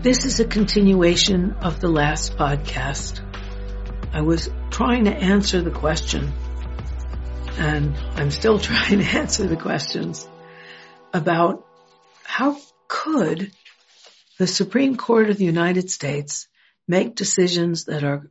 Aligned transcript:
This 0.00 0.24
is 0.24 0.38
a 0.38 0.44
continuation 0.44 1.54
of 1.54 1.80
the 1.80 1.88
last 1.88 2.36
podcast. 2.36 3.20
I 4.12 4.20
was 4.20 4.48
trying 4.70 5.06
to 5.06 5.12
answer 5.12 5.60
the 5.60 5.72
question, 5.72 6.32
and 7.56 7.96
I'm 8.14 8.30
still 8.30 8.58
trying 8.60 9.00
to 9.00 9.04
answer 9.04 9.48
the 9.48 9.56
questions 9.56 10.28
about 11.12 11.66
how 12.22 12.56
could 12.86 13.50
the 14.38 14.46
Supreme 14.46 14.96
Court 14.96 15.30
of 15.30 15.36
the 15.36 15.44
United 15.44 15.90
States 15.90 16.46
make 16.86 17.16
decisions 17.16 17.86
that 17.86 18.04
are 18.04 18.30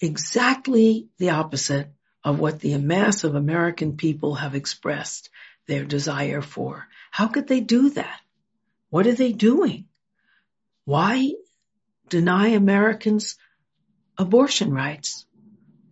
exactly 0.00 1.06
the 1.18 1.30
opposite 1.30 1.92
of 2.24 2.40
what 2.40 2.58
the 2.58 2.76
mass 2.76 3.22
of 3.22 3.36
American 3.36 3.96
people 3.96 4.34
have 4.34 4.56
expressed 4.56 5.30
their 5.68 5.84
desire 5.84 6.42
for. 6.42 6.88
How 7.12 7.28
could 7.28 7.46
they 7.46 7.60
do 7.60 7.90
that? 7.90 8.20
What 8.90 9.06
are 9.06 9.14
they 9.14 9.30
doing? 9.30 9.84
Why 10.88 11.34
deny 12.08 12.46
Americans 12.48 13.36
abortion 14.16 14.72
rights? 14.72 15.26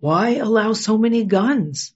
Why 0.01 0.37
allow 0.37 0.73
so 0.73 0.97
many 0.97 1.25
guns 1.25 1.95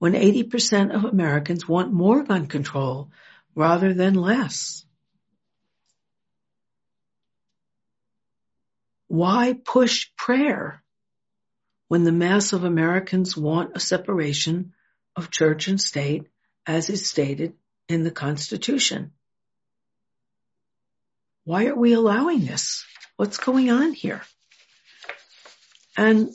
when 0.00 0.14
80% 0.14 0.92
of 0.92 1.04
Americans 1.04 1.68
want 1.68 1.92
more 1.92 2.24
gun 2.24 2.48
control 2.48 3.12
rather 3.54 3.94
than 3.94 4.14
less? 4.14 4.84
Why 9.06 9.52
push 9.52 10.08
prayer 10.16 10.82
when 11.86 12.02
the 12.02 12.10
mass 12.10 12.52
of 12.52 12.64
Americans 12.64 13.36
want 13.36 13.76
a 13.76 13.78
separation 13.78 14.72
of 15.14 15.30
church 15.30 15.68
and 15.68 15.80
state 15.80 16.26
as 16.66 16.90
is 16.90 17.08
stated 17.08 17.52
in 17.88 18.02
the 18.02 18.10
Constitution? 18.10 19.12
Why 21.50 21.66
are 21.66 21.74
we 21.74 21.94
allowing 21.94 22.44
this? 22.44 22.84
What's 23.16 23.38
going 23.38 23.72
on 23.72 23.92
here? 23.92 24.22
And 25.96 26.30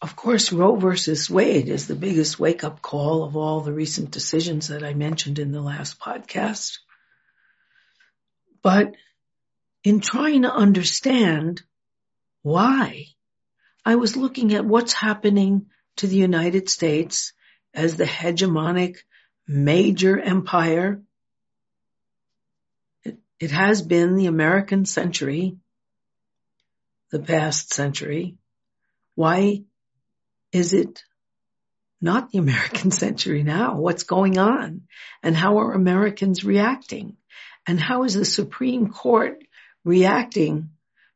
of 0.00 0.14
course, 0.14 0.52
Roe 0.52 0.76
versus 0.76 1.28
Wade 1.28 1.68
is 1.68 1.88
the 1.88 1.96
biggest 1.96 2.38
wake 2.38 2.62
up 2.62 2.80
call 2.80 3.24
of 3.24 3.36
all 3.36 3.62
the 3.62 3.72
recent 3.72 4.12
decisions 4.12 4.68
that 4.68 4.84
I 4.84 4.94
mentioned 4.94 5.40
in 5.40 5.50
the 5.50 5.60
last 5.60 5.98
podcast. 5.98 6.78
But 8.62 8.94
in 9.82 9.98
trying 9.98 10.42
to 10.42 10.54
understand 10.54 11.62
why, 12.42 13.06
I 13.84 13.96
was 13.96 14.16
looking 14.16 14.54
at 14.54 14.64
what's 14.64 14.92
happening 14.92 15.66
to 15.96 16.06
the 16.06 16.14
United 16.14 16.68
States 16.68 17.32
as 17.74 17.96
the 17.96 18.04
hegemonic 18.04 18.98
major 19.48 20.16
empire 20.16 21.02
it 23.40 23.50
has 23.50 23.82
been 23.82 24.16
the 24.16 24.26
American 24.26 24.84
century, 24.84 25.56
the 27.10 27.18
past 27.18 27.72
century. 27.74 28.36
Why 29.14 29.64
is 30.52 30.72
it 30.72 31.02
not 32.00 32.30
the 32.30 32.38
American 32.38 32.90
century 33.02 33.42
now? 33.42 33.76
What's 33.76 34.04
going 34.04 34.38
on? 34.38 34.82
And 35.22 35.36
how 35.36 35.58
are 35.58 35.72
Americans 35.72 36.44
reacting? 36.44 37.16
And 37.66 37.80
how 37.80 38.04
is 38.04 38.14
the 38.14 38.24
Supreme 38.24 38.90
Court 38.90 39.42
reacting 39.84 40.70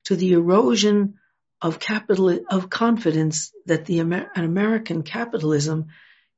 to 0.05 0.16
the 0.16 0.32
erosion 0.32 1.14
of 1.60 1.78
capital, 1.78 2.38
of 2.50 2.70
confidence 2.70 3.53
that 3.66 3.84
the 3.84 4.00
Amer- 4.00 4.30
American 4.36 5.03
capitalism 5.03 5.86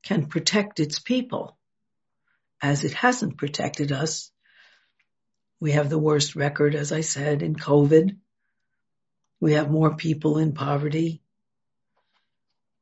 can 0.03 0.25
protect 0.25 0.79
its 0.79 0.99
people 0.99 1.57
as 2.61 2.83
it 2.83 2.93
hasn't 2.93 3.37
protected 3.37 3.91
us 3.91 4.31
we 5.61 5.73
have 5.73 5.91
the 5.91 5.99
worst 5.99 6.35
record, 6.35 6.73
as 6.73 6.91
I 6.91 7.01
said, 7.01 7.43
in 7.43 7.55
COVID. 7.55 8.17
We 9.39 9.53
have 9.53 9.69
more 9.69 9.95
people 9.95 10.39
in 10.39 10.53
poverty. 10.53 11.21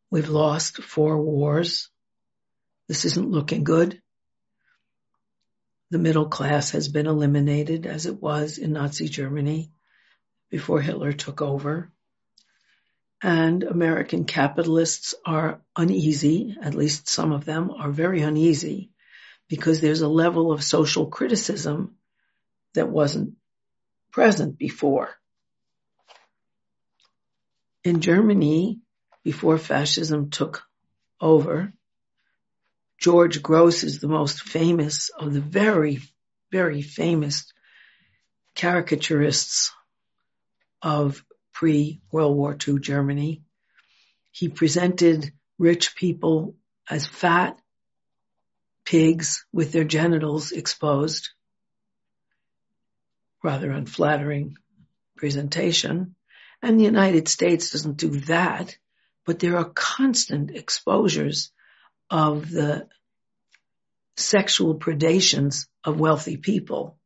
We've 0.09 0.29
lost 0.29 0.81
four 0.81 1.21
wars. 1.21 1.89
This 2.87 3.03
isn't 3.03 3.29
looking 3.29 3.65
good. 3.65 4.01
The 5.91 5.99
middle 5.99 6.27
class 6.27 6.71
has 6.71 6.87
been 6.87 7.05
eliminated 7.05 7.85
as 7.85 8.05
it 8.05 8.21
was 8.21 8.57
in 8.57 8.71
Nazi 8.71 9.09
Germany 9.09 9.73
before 10.49 10.79
Hitler 10.79 11.11
took 11.11 11.41
over. 11.41 11.91
And 13.21 13.63
American 13.63 14.23
capitalists 14.23 15.15
are 15.25 15.59
uneasy, 15.75 16.55
at 16.61 16.75
least 16.75 17.09
some 17.09 17.33
of 17.33 17.43
them 17.43 17.71
are 17.71 17.91
very 17.91 18.21
uneasy 18.21 18.91
because 19.49 19.81
there's 19.81 20.01
a 20.01 20.07
level 20.07 20.53
of 20.53 20.63
social 20.63 21.07
criticism 21.07 21.97
that 22.73 22.89
wasn't 22.89 23.35
present 24.11 24.57
before. 24.57 25.09
In 27.83 28.01
Germany, 28.01 28.79
before 29.23 29.57
fascism 29.57 30.29
took 30.29 30.63
over, 31.21 31.73
George 32.99 33.41
Grosz 33.41 33.83
is 33.83 33.99
the 33.99 34.07
most 34.07 34.41
famous 34.41 35.09
of 35.09 35.33
the 35.33 35.41
very, 35.41 36.01
very 36.51 36.81
famous 36.81 37.51
caricaturists 38.55 39.71
of 40.81 41.23
pre-World 41.53 42.35
War 42.35 42.57
II 42.67 42.79
Germany. 42.79 43.41
He 44.31 44.49
presented 44.49 45.31
rich 45.57 45.95
people 45.95 46.55
as 46.89 47.05
fat 47.05 47.57
pigs 48.85 49.45
with 49.53 49.71
their 49.71 49.83
genitals 49.83 50.51
exposed 50.51 51.29
rather 53.43 53.71
unflattering 53.71 54.57
presentation. 55.15 56.15
And 56.61 56.79
the 56.79 56.85
United 56.85 57.27
States 57.27 57.71
doesn't 57.71 57.97
do 57.97 58.19
that, 58.21 58.77
but 59.25 59.39
there 59.39 59.57
are 59.57 59.65
constant 59.65 60.51
exposures 60.51 61.51
of 62.09 62.49
the 62.49 62.87
sexual 64.17 64.75
predations 64.75 65.67
of 65.83 65.99
wealthy 65.99 66.37
people. 66.37 66.97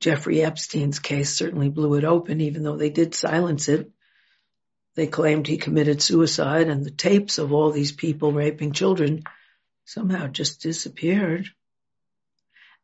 Jeffrey 0.00 0.42
Epstein's 0.42 0.98
case 0.98 1.34
certainly 1.34 1.68
blew 1.68 1.94
it 1.94 2.04
open, 2.04 2.40
even 2.40 2.62
though 2.62 2.76
they 2.76 2.90
did 2.90 3.14
silence 3.14 3.68
it. 3.68 3.90
They 4.94 5.06
claimed 5.06 5.46
he 5.46 5.58
committed 5.58 6.00
suicide 6.00 6.68
and 6.68 6.84
the 6.84 6.90
tapes 6.90 7.38
of 7.38 7.52
all 7.52 7.70
these 7.70 7.92
people 7.92 8.32
raping 8.32 8.72
children 8.72 9.24
somehow 9.84 10.26
just 10.26 10.62
disappeared 10.62 11.50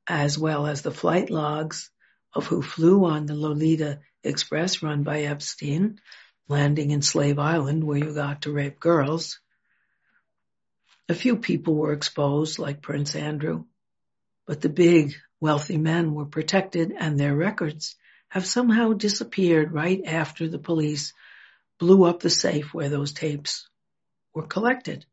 as 0.09 0.39
well 0.39 0.67
as 0.67 0.83
the 0.83 0.91
flight 0.91 1.31
logs 1.31 1.91
of 2.35 2.47
who 2.47 2.63
flew 2.63 3.05
on 3.05 3.27
the 3.27 3.35
Lolita 3.35 4.01
Express 4.25 4.83
run 4.83 5.03
by 5.03 5.23
Epstein, 5.23 6.01
landing 6.49 6.91
in 6.91 7.03
Slave 7.03 7.39
Island 7.39 7.85
where 7.85 7.99
you 7.99 8.15
got 8.15 8.43
to 8.43 8.53
rape 8.53 8.81
girls. 8.81 9.41
A 11.09 11.15
few 11.15 11.37
people 11.37 11.75
were 11.75 11.93
exposed, 11.93 12.59
like 12.59 12.83
Prince 12.83 13.15
Andrew, 13.15 13.65
but 14.47 14.61
the 14.61 14.69
big 14.69 15.15
wealthy 15.41 15.77
men 15.77 16.15
were 16.15 16.27
protected 16.27 16.93
and 16.97 17.19
their 17.19 17.35
records 17.35 17.97
have 18.29 18.47
somehow 18.47 18.93
disappeared 18.93 19.73
right 19.73 20.03
after 20.07 20.49
the 20.49 20.59
police 20.59 21.13
blew 21.79 22.05
up 22.05 22.21
the 22.21 22.31
safe 22.31 22.73
where 22.73 22.89
those 22.89 23.13
tapes 23.13 23.69
were 24.33 24.47
collected. 24.47 25.05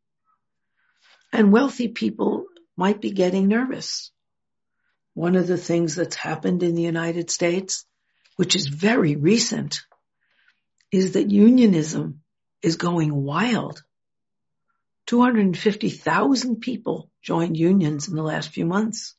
And 1.34 1.52
wealthy 1.52 1.90
people 1.90 2.46
might 2.78 3.02
be 3.02 3.12
getting 3.12 3.48
nervous 3.48 4.12
one 5.14 5.36
of 5.36 5.48
the 5.48 5.58
things 5.58 5.96
that's 5.96 6.16
happened 6.16 6.64
in 6.64 6.76
the 6.76 6.82
United 6.84 7.30
States, 7.30 7.86
which 8.36 8.56
is 8.56 8.68
very 8.68 9.16
recent, 9.16 9.82
is 10.92 11.14
that 11.14 11.32
unionism 11.32 12.22
is 12.62 12.76
going 12.76 13.14
wild. 13.14 13.84
250,000 15.08 16.62
people 16.62 17.12
joined 17.22 17.58
unions 17.58 18.08
in 18.08 18.16
the 18.16 18.24
last 18.24 18.50
few 18.50 18.66
months, 18.66 19.16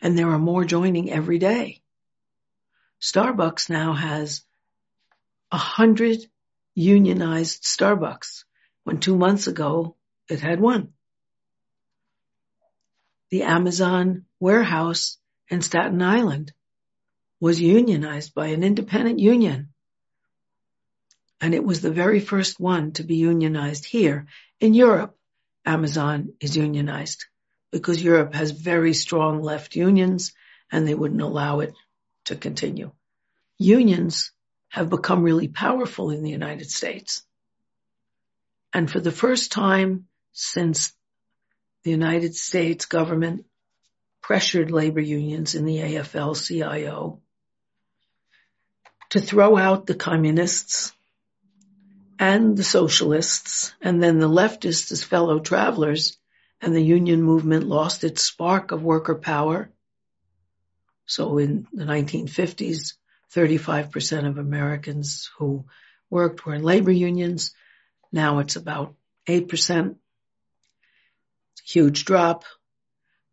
and 0.00 0.16
there 0.16 0.30
are 0.30 0.38
more 0.38 0.64
joining 0.64 1.10
every 1.10 1.38
day. 1.38 1.82
Starbucks 3.00 3.68
now 3.68 3.94
has 3.94 4.42
a 5.50 5.58
hundred 5.58 6.18
unionized 6.74 7.64
Starbucks 7.64 8.44
when 8.84 8.98
two 8.98 9.16
months 9.16 9.46
ago 9.46 9.96
it 10.28 10.40
had 10.40 10.60
one. 10.60 10.92
The 13.32 13.44
Amazon 13.44 14.26
warehouse 14.40 15.16
in 15.48 15.62
Staten 15.62 16.02
Island 16.02 16.52
was 17.40 17.58
unionized 17.58 18.34
by 18.34 18.48
an 18.48 18.62
independent 18.62 19.20
union. 19.20 19.70
And 21.40 21.54
it 21.54 21.64
was 21.64 21.80
the 21.80 21.90
very 21.90 22.20
first 22.20 22.60
one 22.60 22.92
to 22.92 23.04
be 23.04 23.16
unionized 23.16 23.86
here. 23.86 24.26
In 24.60 24.74
Europe, 24.74 25.16
Amazon 25.64 26.34
is 26.40 26.58
unionized 26.58 27.24
because 27.70 28.02
Europe 28.02 28.34
has 28.34 28.50
very 28.50 28.92
strong 28.92 29.40
left 29.40 29.76
unions 29.76 30.34
and 30.70 30.86
they 30.86 30.94
wouldn't 30.94 31.22
allow 31.22 31.60
it 31.60 31.72
to 32.26 32.36
continue. 32.36 32.92
Unions 33.56 34.32
have 34.68 34.90
become 34.90 35.22
really 35.22 35.48
powerful 35.48 36.10
in 36.10 36.22
the 36.22 36.30
United 36.30 36.70
States. 36.70 37.22
And 38.74 38.90
for 38.90 39.00
the 39.00 39.10
first 39.10 39.52
time 39.52 40.06
since 40.32 40.92
the 41.84 41.90
United 41.90 42.34
States 42.34 42.86
government 42.86 43.44
pressured 44.20 44.70
labor 44.70 45.00
unions 45.00 45.54
in 45.54 45.64
the 45.64 45.78
AFL-CIO 45.78 47.20
to 49.10 49.20
throw 49.20 49.56
out 49.56 49.86
the 49.86 49.94
communists 49.94 50.92
and 52.18 52.56
the 52.56 52.64
socialists 52.64 53.74
and 53.82 54.02
then 54.02 54.18
the 54.20 54.28
leftists 54.28 54.92
as 54.92 55.02
fellow 55.02 55.40
travelers 55.40 56.16
and 56.60 56.74
the 56.74 56.80
union 56.80 57.20
movement 57.20 57.64
lost 57.64 58.04
its 58.04 58.22
spark 58.22 58.70
of 58.70 58.84
worker 58.84 59.16
power. 59.16 59.68
So 61.06 61.38
in 61.38 61.66
the 61.72 61.84
1950s, 61.84 62.94
35% 63.34 64.28
of 64.28 64.38
Americans 64.38 65.30
who 65.38 65.64
worked 66.08 66.46
were 66.46 66.54
in 66.54 66.62
labor 66.62 66.92
unions. 66.92 67.54
Now 68.12 68.38
it's 68.38 68.56
about 68.56 68.94
8%. 69.26 69.96
Huge 71.64 72.04
drop. 72.04 72.44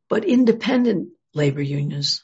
But 0.08 0.26
independent 0.26 1.10
labor 1.34 1.62
unions 1.62 2.24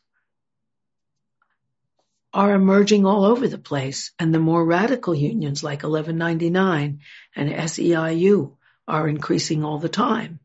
are 2.34 2.54
emerging 2.54 3.06
all 3.06 3.24
over 3.24 3.48
the 3.48 3.58
place 3.58 4.12
and 4.20 4.34
the 4.34 4.40
more 4.40 4.66
radical 4.66 5.16
unions 5.16 5.64
like 5.64 5.84
1199 5.84 7.00
and 7.34 7.50
SEIU 7.50 8.58
are 8.88 9.08
increasing 9.08 9.64
all 9.64 9.80
the 9.80 9.90
time. 9.90 10.40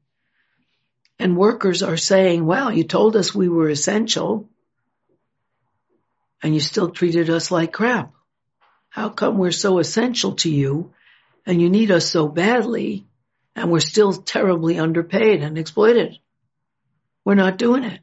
And 1.19 1.37
workers 1.37 1.83
are 1.83 1.97
saying, 1.97 2.47
well, 2.47 2.73
you 2.73 2.85
told 2.85 3.17
us 3.17 3.35
we 3.35 3.49
were 3.49 3.69
essential 3.69 4.49
and 6.43 6.55
you 6.55 6.61
still 6.61 6.91
treated 6.91 7.29
us 7.29 7.51
like 7.51 7.73
crap. 7.73 8.15
How 8.89 9.09
come 9.09 9.37
we're 9.37 9.51
so 9.51 9.79
essential 9.79 10.37
to 10.37 10.51
you 10.51 10.93
and 11.45 11.61
you 11.61 11.69
need 11.69 11.91
us 11.91 12.07
so 12.07 12.29
badly 12.29 13.07
and 13.55 13.71
we're 13.71 13.81
still 13.81 14.13
terribly 14.13 14.79
underpaid 14.79 15.43
and 15.43 15.59
exploited? 15.59 16.19
We're 17.25 17.35
not 17.35 17.59
doing 17.59 17.85
it. 17.85 18.01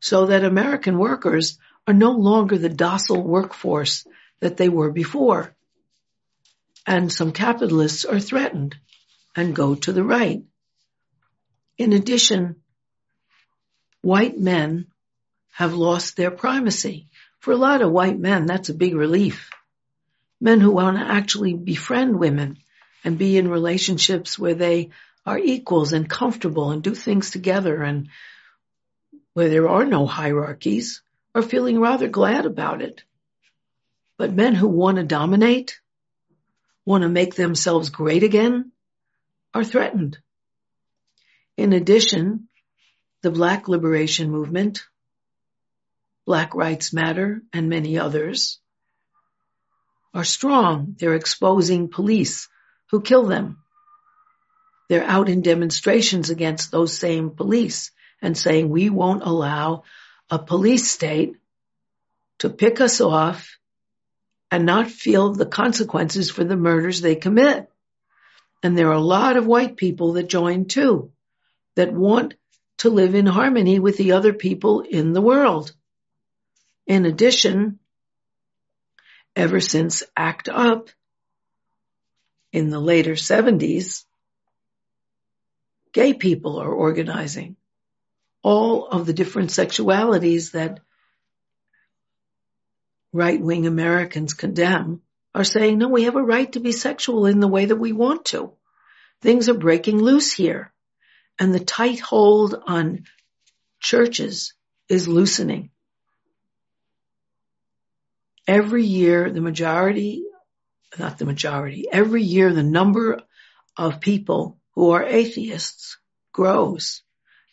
So 0.00 0.26
that 0.26 0.44
American 0.44 0.98
workers 0.98 1.58
are 1.86 1.94
no 1.94 2.12
longer 2.12 2.58
the 2.58 2.68
docile 2.68 3.22
workforce 3.22 4.06
that 4.40 4.56
they 4.56 4.68
were 4.68 4.90
before. 4.90 5.54
And 6.86 7.12
some 7.12 7.32
capitalists 7.32 8.04
are 8.04 8.20
threatened 8.20 8.76
and 9.34 9.56
go 9.56 9.74
to 9.74 9.92
the 9.92 10.04
right. 10.04 10.42
In 11.78 11.92
addition, 11.92 12.56
white 14.02 14.38
men 14.38 14.86
have 15.52 15.74
lost 15.74 16.16
their 16.16 16.30
primacy. 16.30 17.08
For 17.40 17.52
a 17.52 17.56
lot 17.56 17.82
of 17.82 17.90
white 17.90 18.18
men, 18.18 18.46
that's 18.46 18.68
a 18.68 18.74
big 18.74 18.94
relief. 18.94 19.50
Men 20.40 20.60
who 20.60 20.70
want 20.70 20.98
to 20.98 21.02
actually 21.04 21.54
befriend 21.54 22.18
women 22.18 22.58
and 23.06 23.18
be 23.18 23.38
in 23.38 23.48
relationships 23.48 24.36
where 24.36 24.54
they 24.54 24.90
are 25.24 25.38
equals 25.38 25.92
and 25.92 26.10
comfortable 26.10 26.72
and 26.72 26.82
do 26.82 26.92
things 26.92 27.30
together 27.30 27.80
and 27.80 28.08
where 29.32 29.48
there 29.48 29.68
are 29.68 29.84
no 29.86 30.06
hierarchies 30.06 31.02
are 31.32 31.42
feeling 31.42 31.78
rather 31.78 32.08
glad 32.08 32.46
about 32.46 32.82
it. 32.82 33.04
But 34.18 34.34
men 34.34 34.56
who 34.56 34.66
want 34.66 34.96
to 34.96 35.04
dominate, 35.04 35.78
want 36.84 37.02
to 37.02 37.08
make 37.08 37.36
themselves 37.36 37.90
great 37.90 38.24
again, 38.24 38.72
are 39.54 39.62
threatened. 39.62 40.18
In 41.56 41.72
addition, 41.72 42.48
the 43.22 43.30
Black 43.30 43.68
Liberation 43.68 44.32
Movement, 44.32 44.82
Black 46.24 46.56
Rights 46.56 46.92
Matter, 46.92 47.40
and 47.52 47.68
many 47.68 48.00
others 48.00 48.58
are 50.12 50.24
strong. 50.24 50.96
They're 50.98 51.14
exposing 51.14 51.88
police 51.88 52.48
who 52.90 53.00
kill 53.00 53.24
them. 53.26 53.58
They're 54.88 55.04
out 55.04 55.28
in 55.28 55.42
demonstrations 55.42 56.30
against 56.30 56.70
those 56.70 56.96
same 56.96 57.30
police 57.30 57.90
and 58.22 58.36
saying 58.36 58.68
we 58.68 58.88
won't 58.90 59.22
allow 59.22 59.82
a 60.30 60.38
police 60.38 60.90
state 60.90 61.36
to 62.38 62.50
pick 62.50 62.80
us 62.80 63.00
off 63.00 63.58
and 64.50 64.64
not 64.64 64.90
feel 64.90 65.32
the 65.32 65.46
consequences 65.46 66.30
for 66.30 66.44
the 66.44 66.56
murders 66.56 67.00
they 67.00 67.16
commit. 67.16 67.68
And 68.62 68.76
there 68.76 68.88
are 68.88 68.92
a 68.92 69.00
lot 69.00 69.36
of 69.36 69.46
white 69.46 69.76
people 69.76 70.14
that 70.14 70.28
join 70.28 70.66
too 70.66 71.12
that 71.74 71.92
want 71.92 72.34
to 72.78 72.90
live 72.90 73.14
in 73.14 73.26
harmony 73.26 73.78
with 73.78 73.96
the 73.96 74.12
other 74.12 74.32
people 74.32 74.80
in 74.80 75.12
the 75.12 75.20
world. 75.20 75.72
In 76.86 77.06
addition, 77.06 77.78
ever 79.34 79.60
since 79.60 80.02
ACT 80.16 80.48
UP 80.48 80.90
in 82.56 82.70
the 82.70 82.80
later 82.80 83.12
70s, 83.12 84.04
gay 85.92 86.14
people 86.14 86.58
are 86.58 86.72
organizing. 86.72 87.56
All 88.42 88.88
of 88.88 89.04
the 89.04 89.12
different 89.12 89.50
sexualities 89.50 90.52
that 90.52 90.80
right-wing 93.12 93.66
Americans 93.66 94.32
condemn 94.32 95.02
are 95.34 95.44
saying, 95.44 95.76
no, 95.76 95.88
we 95.88 96.04
have 96.04 96.16
a 96.16 96.22
right 96.22 96.50
to 96.52 96.60
be 96.60 96.72
sexual 96.72 97.26
in 97.26 97.40
the 97.40 97.48
way 97.48 97.66
that 97.66 97.76
we 97.76 97.92
want 97.92 98.24
to. 98.26 98.52
Things 99.20 99.50
are 99.50 99.54
breaking 99.66 99.98
loose 99.98 100.32
here 100.32 100.72
and 101.38 101.54
the 101.54 101.60
tight 101.60 102.00
hold 102.00 102.54
on 102.66 103.04
churches 103.80 104.54
is 104.88 105.06
loosening. 105.06 105.68
Every 108.48 108.84
year, 108.84 109.30
the 109.30 109.42
majority, 109.42 110.25
not 110.98 111.18
the 111.18 111.24
majority, 111.24 111.86
every 111.90 112.22
year 112.22 112.52
the 112.52 112.62
number 112.62 113.20
of 113.76 114.00
people 114.00 114.58
who 114.72 114.90
are 114.90 115.02
atheists 115.02 115.98
grows. 116.32 117.02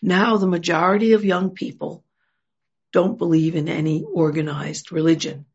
Now 0.02 0.38
the 0.38 0.48
majority 0.48 1.14
of 1.14 1.26
young 1.26 1.52
people 1.52 2.04
don't 2.92 3.18
believe 3.18 3.56
in 3.56 3.68
any 3.68 4.04
organized 4.04 4.92
religion. 4.92 5.46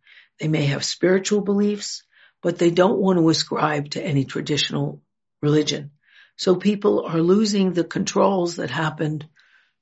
They 0.40 0.48
may 0.48 0.66
have 0.66 0.84
spiritual 0.84 1.40
beliefs, 1.40 2.02
but 2.42 2.58
they 2.58 2.70
don't 2.70 2.98
want 2.98 3.18
to 3.18 3.28
ascribe 3.28 3.90
to 3.90 4.02
any 4.02 4.24
traditional 4.24 5.02
religion. 5.40 5.90
So 6.36 6.56
people 6.56 7.04
are 7.06 7.20
losing 7.20 7.72
the 7.72 7.84
controls 7.84 8.56
that 8.56 8.70
happened 8.70 9.28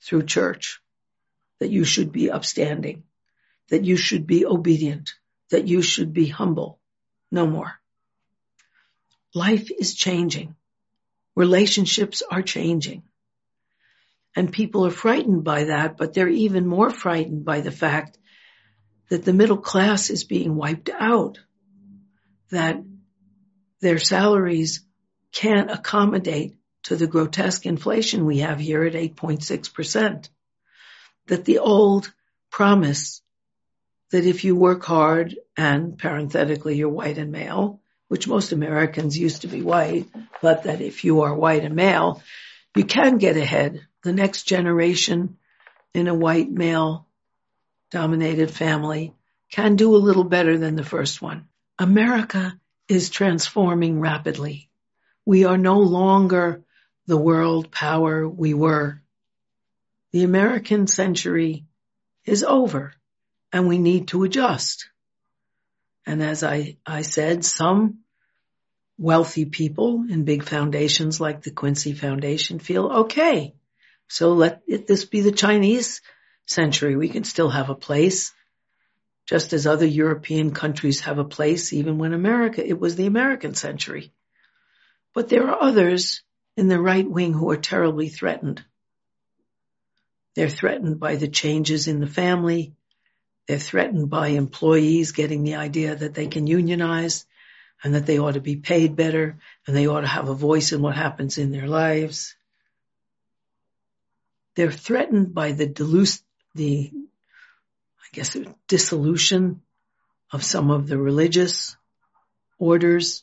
through 0.00 0.24
church, 0.24 0.80
that 1.60 1.70
you 1.70 1.84
should 1.84 2.12
be 2.12 2.30
upstanding, 2.30 3.04
that 3.68 3.84
you 3.84 3.96
should 3.96 4.26
be 4.26 4.46
obedient, 4.46 5.14
that 5.50 5.66
you 5.66 5.82
should 5.82 6.12
be 6.12 6.26
humble. 6.26 6.78
No 7.30 7.46
more. 7.46 7.72
Life 9.36 9.70
is 9.70 9.94
changing. 9.94 10.56
Relationships 11.34 12.22
are 12.30 12.40
changing. 12.40 13.02
And 14.34 14.50
people 14.50 14.86
are 14.86 14.90
frightened 14.90 15.44
by 15.44 15.64
that, 15.64 15.98
but 15.98 16.14
they're 16.14 16.26
even 16.26 16.66
more 16.66 16.88
frightened 16.88 17.44
by 17.44 17.60
the 17.60 17.70
fact 17.70 18.16
that 19.10 19.26
the 19.26 19.34
middle 19.34 19.58
class 19.58 20.08
is 20.08 20.24
being 20.24 20.56
wiped 20.56 20.88
out, 20.88 21.38
that 22.48 22.82
their 23.82 23.98
salaries 23.98 24.82
can't 25.32 25.70
accommodate 25.70 26.56
to 26.84 26.96
the 26.96 27.06
grotesque 27.06 27.66
inflation 27.66 28.24
we 28.24 28.38
have 28.38 28.58
here 28.58 28.84
at 28.84 28.94
8.6%. 28.94 30.30
That 31.26 31.44
the 31.44 31.58
old 31.58 32.10
promise 32.50 33.20
that 34.12 34.24
if 34.24 34.44
you 34.44 34.56
work 34.56 34.82
hard 34.82 35.36
and 35.58 35.98
parenthetically 35.98 36.76
you're 36.76 36.88
white 36.88 37.18
and 37.18 37.32
male, 37.32 37.82
which 38.08 38.28
most 38.28 38.52
Americans 38.52 39.18
used 39.18 39.42
to 39.42 39.48
be 39.48 39.62
white, 39.62 40.06
but 40.40 40.64
that 40.64 40.80
if 40.80 41.04
you 41.04 41.22
are 41.22 41.34
white 41.34 41.64
and 41.64 41.74
male, 41.74 42.22
you 42.74 42.84
can 42.84 43.18
get 43.18 43.36
ahead. 43.36 43.86
The 44.02 44.12
next 44.12 44.44
generation 44.44 45.38
in 45.94 46.08
a 46.08 46.14
white 46.14 46.50
male 46.50 47.06
dominated 47.90 48.50
family 48.50 49.14
can 49.50 49.76
do 49.76 49.94
a 49.94 49.98
little 49.98 50.24
better 50.24 50.58
than 50.58 50.76
the 50.76 50.84
first 50.84 51.22
one. 51.22 51.48
America 51.78 52.58
is 52.88 53.10
transforming 53.10 54.00
rapidly. 54.00 54.68
We 55.24 55.44
are 55.44 55.58
no 55.58 55.80
longer 55.80 56.62
the 57.06 57.16
world 57.16 57.70
power 57.70 58.28
we 58.28 58.54
were. 58.54 59.00
The 60.12 60.24
American 60.24 60.86
century 60.86 61.64
is 62.24 62.44
over 62.44 62.94
and 63.52 63.68
we 63.68 63.78
need 63.78 64.08
to 64.08 64.24
adjust. 64.24 64.88
And 66.06 66.22
as 66.22 66.44
I, 66.44 66.76
I 66.86 67.02
said, 67.02 67.44
some 67.44 67.98
wealthy 68.96 69.44
people 69.44 70.04
in 70.08 70.24
big 70.24 70.44
foundations 70.44 71.20
like 71.20 71.42
the 71.42 71.50
Quincy 71.50 71.92
Foundation 71.92 72.58
feel 72.60 72.86
okay. 72.86 73.54
So 74.08 74.32
let 74.32 74.62
it, 74.66 74.86
this 74.86 75.04
be 75.04 75.20
the 75.20 75.32
Chinese 75.32 76.00
century. 76.46 76.96
We 76.96 77.08
can 77.08 77.24
still 77.24 77.50
have 77.50 77.68
a 77.68 77.74
place 77.74 78.32
just 79.26 79.52
as 79.52 79.66
other 79.66 79.86
European 79.86 80.52
countries 80.52 81.00
have 81.00 81.18
a 81.18 81.24
place, 81.24 81.72
even 81.72 81.98
when 81.98 82.14
America, 82.14 82.66
it 82.66 82.78
was 82.78 82.94
the 82.94 83.06
American 83.06 83.54
century. 83.54 84.12
But 85.12 85.28
there 85.28 85.48
are 85.48 85.60
others 85.60 86.22
in 86.56 86.68
the 86.68 86.80
right 86.80 87.08
wing 87.08 87.32
who 87.32 87.50
are 87.50 87.56
terribly 87.56 88.08
threatened. 88.08 88.64
They're 90.34 90.48
threatened 90.48 91.00
by 91.00 91.16
the 91.16 91.28
changes 91.28 91.88
in 91.88 91.98
the 91.98 92.06
family. 92.06 92.74
They're 93.46 93.58
threatened 93.58 94.10
by 94.10 94.28
employees 94.28 95.12
getting 95.12 95.44
the 95.44 95.56
idea 95.56 95.94
that 95.94 96.14
they 96.14 96.26
can 96.26 96.46
unionize 96.46 97.26
and 97.82 97.94
that 97.94 98.06
they 98.06 98.18
ought 98.18 98.34
to 98.34 98.40
be 98.40 98.56
paid 98.56 98.96
better 98.96 99.38
and 99.66 99.76
they 99.76 99.86
ought 99.86 100.00
to 100.00 100.06
have 100.06 100.28
a 100.28 100.34
voice 100.34 100.72
in 100.72 100.82
what 100.82 100.96
happens 100.96 101.38
in 101.38 101.52
their 101.52 101.68
lives. 101.68 102.34
They're 104.56 104.72
threatened 104.72 105.34
by 105.34 105.52
the 105.52 105.66
delus- 105.66 106.22
the, 106.54 106.90
I 106.92 108.08
guess, 108.12 108.36
dissolution 108.66 109.62
of 110.32 110.42
some 110.42 110.70
of 110.70 110.88
the 110.88 110.98
religious 110.98 111.76
orders 112.58 113.22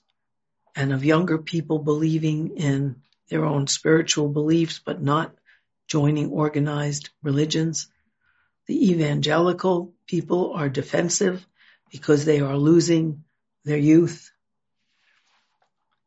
and 0.75 0.93
of 0.93 1.03
younger 1.03 1.37
people 1.37 1.79
believing 1.79 2.57
in 2.57 3.01
their 3.29 3.45
own 3.45 3.67
spiritual 3.67 4.29
beliefs 4.29 4.79
but 4.83 5.01
not 5.01 5.35
joining 5.87 6.29
organized 6.29 7.09
religions. 7.21 7.87
The 8.67 8.91
evangelical 8.91 9.93
people 10.07 10.53
are 10.53 10.69
defensive 10.69 11.45
because 11.91 12.25
they 12.25 12.39
are 12.39 12.57
losing 12.57 13.23
their 13.65 13.77
youth. 13.77 14.31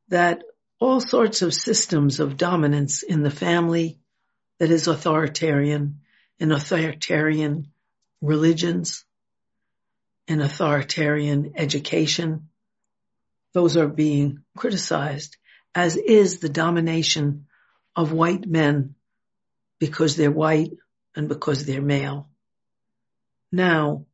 That 0.08 0.42
all 0.80 1.00
sorts 1.00 1.42
of 1.42 1.54
systems 1.54 2.20
of 2.20 2.36
dominance 2.36 3.02
in 3.02 3.22
the 3.22 3.30
family 3.30 3.98
that 4.58 4.70
is 4.70 4.86
authoritarian, 4.88 6.00
and 6.40 6.52
authoritarian 6.52 7.68
religions, 8.20 9.04
and 10.28 10.42
authoritarian 10.42 11.52
education, 11.56 12.48
those 13.52 13.76
are 13.76 13.88
being 13.88 14.42
criticized, 14.56 15.36
as 15.74 15.96
is 15.96 16.38
the 16.38 16.48
domination 16.48 17.46
of 17.94 18.12
white 18.12 18.46
men 18.46 18.94
because 19.78 20.16
they're 20.16 20.30
white 20.30 20.72
and 21.14 21.28
because 21.28 21.64
they're 21.64 21.82
male. 21.82 22.28
Now, 23.56 24.04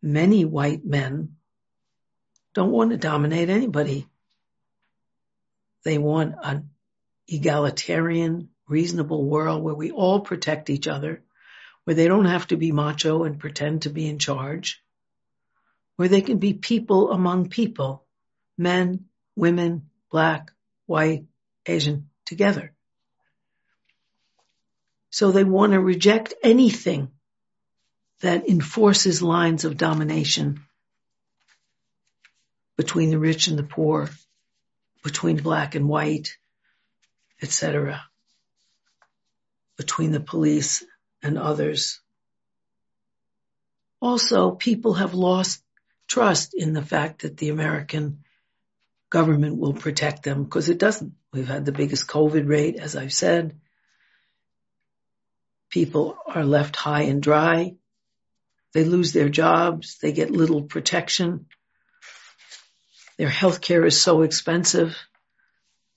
many 0.00 0.44
white 0.44 0.86
men 0.86 1.34
don't 2.54 2.70
want 2.70 2.92
to 2.92 2.96
dominate 2.96 3.50
anybody. 3.50 4.06
They 5.82 5.98
want 5.98 6.36
an 6.40 6.70
egalitarian, 7.26 8.50
reasonable 8.68 9.24
world 9.24 9.64
where 9.64 9.74
we 9.74 9.90
all 9.90 10.20
protect 10.20 10.70
each 10.70 10.86
other, 10.86 11.24
where 11.82 11.96
they 11.96 12.06
don't 12.06 12.26
have 12.26 12.46
to 12.46 12.56
be 12.56 12.70
macho 12.70 13.24
and 13.24 13.40
pretend 13.40 13.82
to 13.82 13.90
be 13.90 14.06
in 14.06 14.20
charge, 14.20 14.80
where 15.96 16.08
they 16.08 16.20
can 16.20 16.38
be 16.38 16.54
people 16.54 17.10
among 17.10 17.48
people, 17.48 18.04
men, 18.56 19.06
women, 19.34 19.90
black, 20.08 20.52
white, 20.86 21.24
Asian, 21.66 22.10
together. 22.24 22.72
So 25.10 25.32
they 25.32 25.42
want 25.42 25.72
to 25.72 25.80
reject 25.80 26.34
anything 26.44 27.10
that 28.20 28.48
enforces 28.48 29.22
lines 29.22 29.64
of 29.64 29.76
domination 29.76 30.64
between 32.76 33.10
the 33.10 33.18
rich 33.18 33.48
and 33.48 33.58
the 33.58 33.62
poor, 33.62 34.10
between 35.02 35.36
black 35.36 35.74
and 35.74 35.88
white, 35.88 36.36
etc., 37.42 38.02
between 39.76 40.12
the 40.12 40.20
police 40.20 40.84
and 41.22 41.38
others. 41.38 42.00
Also, 44.00 44.50
people 44.50 44.94
have 44.94 45.14
lost 45.14 45.62
trust 46.06 46.54
in 46.54 46.72
the 46.72 46.84
fact 46.84 47.22
that 47.22 47.36
the 47.36 47.48
American 47.48 48.24
government 49.10 49.58
will 49.58 49.72
protect 49.72 50.22
them 50.22 50.44
because 50.44 50.68
it 50.68 50.78
doesn't. 50.78 51.14
We've 51.32 51.48
had 51.48 51.64
the 51.64 51.72
biggest 51.72 52.06
COVID 52.06 52.48
rate, 52.48 52.76
as 52.76 52.96
I've 52.96 53.12
said. 53.12 53.58
People 55.70 56.18
are 56.26 56.44
left 56.44 56.76
high 56.76 57.02
and 57.02 57.22
dry. 57.22 57.76
They 58.74 58.84
lose 58.84 59.12
their 59.12 59.28
jobs. 59.28 59.98
They 60.02 60.12
get 60.12 60.30
little 60.30 60.62
protection. 60.62 61.46
Their 63.16 63.28
health 63.28 63.60
care 63.60 63.86
is 63.86 64.00
so 64.00 64.22
expensive 64.22 64.96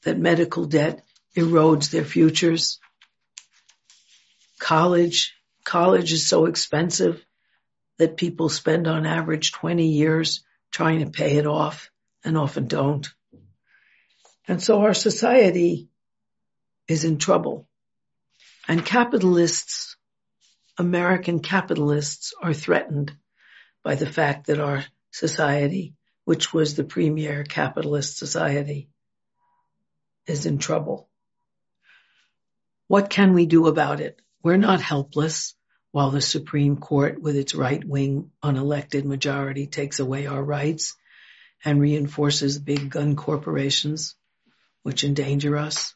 that 0.03 0.19
medical 0.19 0.65
debt 0.65 1.03
erodes 1.35 1.89
their 1.89 2.05
futures. 2.05 2.79
College, 4.59 5.33
college 5.63 6.13
is 6.13 6.27
so 6.27 6.45
expensive 6.45 7.23
that 7.97 8.15
people 8.15 8.47
spend 8.47 8.87
on 8.87 9.05
average 9.05 9.51
20 9.51 9.87
years 9.87 10.43
trying 10.71 10.99
to 10.99 11.09
pay 11.09 11.37
it 11.37 11.47
off 11.47 11.89
and 12.23 12.37
often 12.37 12.67
don't. 12.67 13.07
And 14.47 14.61
so 14.61 14.81
our 14.81 14.93
society 14.93 15.89
is 16.87 17.03
in 17.03 17.17
trouble. 17.17 17.67
And 18.67 18.85
capitalists, 18.85 19.96
American 20.77 21.39
capitalists 21.39 22.33
are 22.41 22.53
threatened 22.53 23.11
by 23.83 23.95
the 23.95 24.05
fact 24.05 24.47
that 24.47 24.59
our 24.59 24.83
society 25.11 25.95
which 26.27 26.53
was 26.53 26.75
the 26.75 26.83
premier 26.83 27.45
capitalist 27.45 28.17
society, 28.17 28.89
is 30.25 30.45
in 30.45 30.57
trouble. 30.57 31.07
What 32.87 33.09
can 33.09 33.33
we 33.33 33.45
do 33.45 33.67
about 33.67 34.01
it? 34.01 34.19
We're 34.43 34.57
not 34.57 34.81
helpless 34.81 35.55
while 35.91 36.11
the 36.11 36.19
Supreme 36.19 36.75
Court 36.75 37.21
with 37.21 37.37
its 37.37 37.55
right-wing 37.55 38.29
unelected 38.43 39.05
majority 39.05 39.67
takes 39.67 40.01
away 40.01 40.27
our 40.27 40.43
rights 40.43 40.97
and 41.63 41.79
reinforces 41.79 42.59
big 42.59 42.89
gun 42.89 43.15
corporations 43.15 44.13
which 44.83 45.05
endanger 45.05 45.55
us 45.55 45.95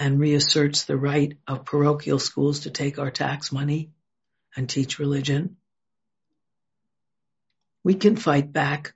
and 0.00 0.18
reasserts 0.18 0.84
the 0.84 0.96
right 0.96 1.36
of 1.46 1.64
parochial 1.64 2.18
schools 2.18 2.60
to 2.60 2.70
take 2.70 2.98
our 2.98 3.10
tax 3.12 3.52
money 3.52 3.90
and 4.56 4.68
teach 4.68 4.98
religion 4.98 5.56
we 7.82 7.94
can 7.94 8.16
fight 8.16 8.52
back 8.52 8.94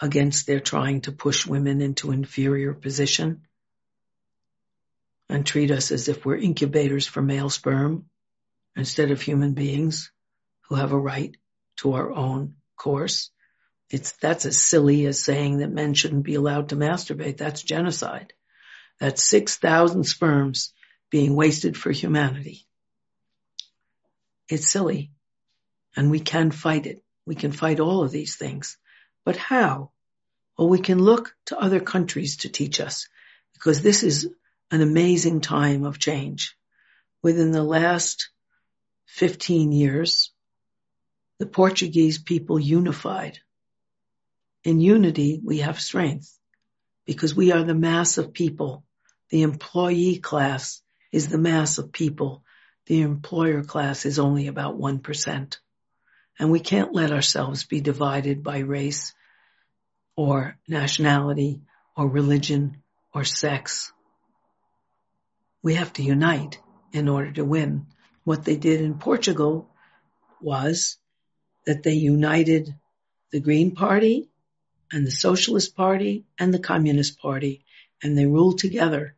against 0.00 0.46
their 0.46 0.60
trying 0.60 1.00
to 1.02 1.12
push 1.12 1.46
women 1.46 1.80
into 1.80 2.10
inferior 2.10 2.74
position 2.74 3.42
and 5.28 5.44
treat 5.44 5.70
us 5.70 5.90
as 5.90 6.08
if 6.08 6.24
we're 6.24 6.36
incubators 6.36 7.06
for 7.06 7.22
male 7.22 7.50
sperm 7.50 8.06
instead 8.76 9.10
of 9.10 9.20
human 9.20 9.54
beings 9.54 10.10
who 10.68 10.74
have 10.74 10.92
a 10.92 10.98
right 10.98 11.36
to 11.76 11.94
our 11.94 12.12
own 12.12 12.54
course. 12.76 13.30
It's, 13.90 14.12
that's 14.12 14.44
as 14.44 14.64
silly 14.64 15.06
as 15.06 15.22
saying 15.22 15.58
that 15.58 15.70
men 15.70 15.94
shouldn't 15.94 16.24
be 16.24 16.34
allowed 16.34 16.70
to 16.70 16.76
masturbate. 16.76 17.38
That's 17.38 17.62
genocide. 17.62 18.32
That's 18.98 19.28
6,000 19.28 20.04
sperms 20.04 20.72
being 21.10 21.34
wasted 21.34 21.76
for 21.76 21.90
humanity. 21.90 22.66
It's 24.48 24.70
silly 24.70 25.10
and 25.96 26.10
we 26.10 26.20
can 26.20 26.50
fight 26.50 26.86
it. 26.86 27.02
We 27.26 27.34
can 27.34 27.52
fight 27.52 27.80
all 27.80 28.02
of 28.02 28.10
these 28.10 28.36
things. 28.36 28.76
But 29.24 29.36
how? 29.36 29.90
Well, 30.56 30.68
we 30.68 30.78
can 30.78 30.98
look 30.98 31.34
to 31.46 31.58
other 31.58 31.80
countries 31.80 32.38
to 32.38 32.48
teach 32.48 32.80
us 32.80 33.08
because 33.54 33.82
this 33.82 34.02
is 34.02 34.30
an 34.70 34.82
amazing 34.82 35.40
time 35.40 35.84
of 35.84 35.98
change. 35.98 36.56
Within 37.22 37.50
the 37.50 37.64
last 37.64 38.30
15 39.06 39.72
years, 39.72 40.30
the 41.38 41.46
Portuguese 41.46 42.18
people 42.18 42.58
unified. 42.58 43.38
In 44.64 44.80
unity, 44.80 45.40
we 45.44 45.58
have 45.58 45.80
strength 45.80 46.32
because 47.04 47.34
we 47.34 47.52
are 47.52 47.62
the 47.62 47.74
mass 47.74 48.18
of 48.18 48.32
people. 48.32 48.84
The 49.30 49.42
employee 49.42 50.18
class 50.18 50.82
is 51.10 51.28
the 51.28 51.38
mass 51.38 51.78
of 51.78 51.92
people. 51.92 52.44
The 52.86 53.00
employer 53.02 53.64
class 53.64 54.06
is 54.06 54.18
only 54.18 54.46
about 54.46 54.78
1%. 54.78 55.56
And 56.38 56.50
we 56.50 56.60
can't 56.60 56.94
let 56.94 57.12
ourselves 57.12 57.64
be 57.64 57.80
divided 57.80 58.42
by 58.42 58.58
race 58.58 59.14
or 60.16 60.56
nationality 60.68 61.62
or 61.96 62.08
religion 62.08 62.82
or 63.12 63.24
sex. 63.24 63.92
We 65.62 65.74
have 65.74 65.92
to 65.94 66.02
unite 66.02 66.60
in 66.92 67.08
order 67.08 67.32
to 67.32 67.44
win. 67.44 67.86
What 68.24 68.44
they 68.44 68.56
did 68.56 68.80
in 68.80 68.98
Portugal 68.98 69.68
was 70.40 70.98
that 71.64 71.82
they 71.82 71.94
united 71.94 72.74
the 73.32 73.40
Green 73.40 73.74
Party 73.74 74.28
and 74.92 75.04
the 75.04 75.10
Socialist 75.10 75.74
Party 75.74 76.26
and 76.38 76.54
the 76.54 76.60
Communist 76.60 77.18
Party 77.18 77.64
and 78.02 78.16
they 78.16 78.26
ruled 78.26 78.58
together. 78.58 79.15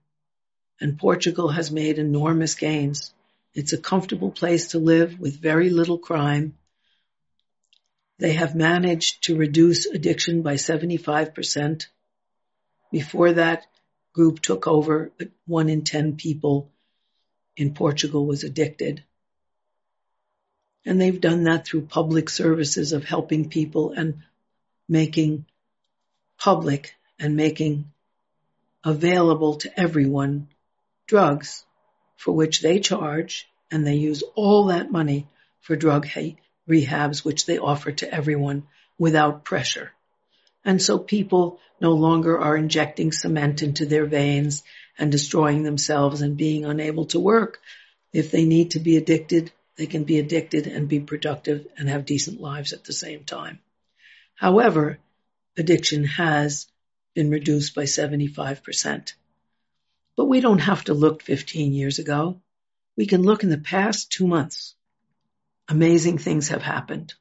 And 0.81 0.99
Portugal 0.99 1.49
has 1.49 1.71
made 1.71 1.99
enormous 1.99 2.55
gains. 2.55 3.13
It's 3.55 3.73
a 3.73 3.79
comfortable 3.79 4.31
place 4.31 4.69
to 4.69 4.79
live 4.79 5.19
with 5.19 5.41
very 5.41 5.71
little 5.71 5.99
crime 5.99 6.55
they 8.19 8.33
have 8.33 8.55
managed 8.55 9.25
to 9.25 9.37
reduce 9.37 9.87
addiction 9.87 10.43
by 10.43 10.55
75%. 10.55 11.87
Before 12.91 13.33
that 13.33 13.67
group 14.13 14.41
took 14.41 14.67
over, 14.67 15.13
one 15.47 15.69
in 15.69 15.85
10 15.85 16.17
people 16.17 16.71
in 17.57 17.75
Portugal 17.75 18.27
was 18.27 18.43
addicted. 18.43 19.05
And 20.85 21.01
they've 21.01 21.21
done 21.21 21.45
that 21.45 21.67
through 21.67 21.83
public 21.83 22.29
services 22.29 22.93
of 22.93 23.05
helping 23.05 23.51
people 23.51 23.93
and 23.93 24.23
making 24.89 25.47
public 26.39 26.95
and 27.21 27.37
making 27.37 27.93
available 28.85 29.57
to 29.57 29.81
everyone 29.81 30.49
drugs 31.09 31.65
for 32.17 32.33
which 32.33 32.61
they 32.61 32.79
charge 32.79 33.49
and 33.71 33.85
they 33.85 33.97
use 33.97 34.23
all 34.37 34.67
that 34.67 34.93
money 34.93 35.27
for 35.61 35.75
drug 35.75 36.07
rehabs 36.69 37.25
which 37.25 37.47
they 37.47 37.59
offer 37.59 37.91
to 37.91 38.15
everyone 38.15 38.67
without 38.99 39.45
pressure. 39.45 39.91
And 40.65 40.81
so 40.81 40.99
people 40.99 41.59
no 41.81 41.93
longer 41.93 42.39
are 42.39 42.57
injecting 42.57 43.13
cement 43.13 43.63
into 43.63 43.87
their 43.87 44.07
veins 44.07 44.63
and 44.99 45.11
destroying 45.11 45.63
themselves 45.63 46.21
and 46.21 46.37
being 46.37 46.65
unable 46.65 47.07
to 47.07 47.21
work. 47.21 47.61
If 48.13 48.31
they 48.31 48.45
need 48.45 48.73
to 48.73 48.81
be 48.81 48.97
addicted, 48.97 49.53
they 49.77 49.87
can 49.87 50.05
be 50.05 50.19
addicted 50.19 50.67
and 50.67 50.89
be 50.89 51.01
productive 51.01 51.67
and 51.77 51.89
have 51.89 52.05
decent 52.05 52.41
lives 52.41 52.73
at 52.73 52.85
the 52.85 52.93
same 52.93 53.25
time. 53.25 53.61
However, 54.35 54.99
addiction 55.57 56.05
has 56.05 56.67
been 57.15 57.31
reduced 57.31 57.75
by 57.75 57.85
75%. 57.85 59.13
But 60.19 60.27
we 60.27 60.41
don't 60.41 60.59
have 60.59 60.83
to 60.87 60.95
look 60.95 61.23
15 61.23 61.73
years 61.73 62.01
ago. 62.01 62.41
We 62.97 63.07
can 63.07 63.23
look 63.23 63.45
in 63.45 63.51
the 63.51 63.57
past 63.57 64.11
two 64.11 64.27
months. 64.27 64.75
Amazing 65.69 66.19
things 66.19 66.49
have 66.49 66.61
happened. 66.61 67.15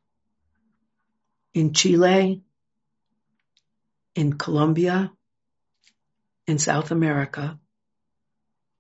In 1.53 1.73
Chile, 1.73 2.41
in 4.15 4.33
Colombia, 4.39 5.11
in 6.47 6.57
South 6.57 6.89
America, 6.89 7.59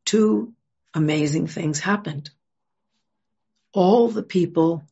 two 0.03 0.51
amazing 0.95 1.45
things 1.45 1.79
happened. 1.79 2.31
All 3.71 4.07
the 4.07 4.23
people 4.23 4.83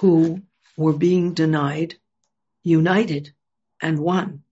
who 0.00 0.40
were 0.78 0.94
being 0.94 1.34
denied 1.34 1.96
united 2.62 3.34
and 3.82 3.98
won. 3.98 4.44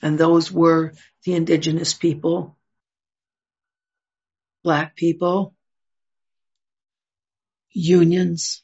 And 0.00 0.16
those 0.16 0.52
were 0.52 0.92
the 1.24 1.34
indigenous 1.34 1.92
people, 1.92 2.56
black 4.62 4.96
people, 4.96 5.54
unions, 7.70 8.62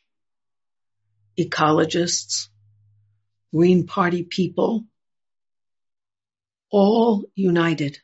ecologists, 1.38 2.48
Green 3.54 3.86
Party 3.86 4.22
people, 4.22 4.84
all 6.70 7.24
united 7.34 7.98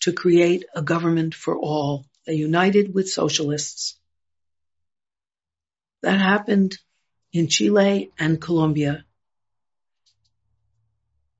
to 0.00 0.12
create 0.12 0.64
a 0.74 0.82
government 0.82 1.34
for 1.34 1.56
all. 1.56 2.04
They 2.26 2.34
united 2.34 2.92
with 2.94 3.08
socialists. 3.08 3.98
That 6.02 6.18
happened 6.18 6.76
in 7.32 7.48
Chile 7.48 8.10
and 8.18 8.40
Colombia. 8.40 9.04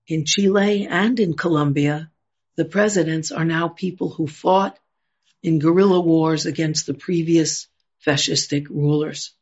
In 0.07 0.25
Chile 0.25 0.87
and 0.89 1.19
in 1.21 1.35
Colombia, 1.35 2.11
the 2.57 2.65
presidents 2.65 3.33
are 3.33 3.45
now 3.45 3.69
people 3.69 4.11
who 4.11 4.27
fought 4.27 4.79
in 5.43 5.59
guerrilla 5.59 6.01
wars 6.01 6.47
against 6.47 6.87
the 6.87 6.95
previous 6.95 7.67
fascistic 8.07 8.69
rulers. 8.69 9.35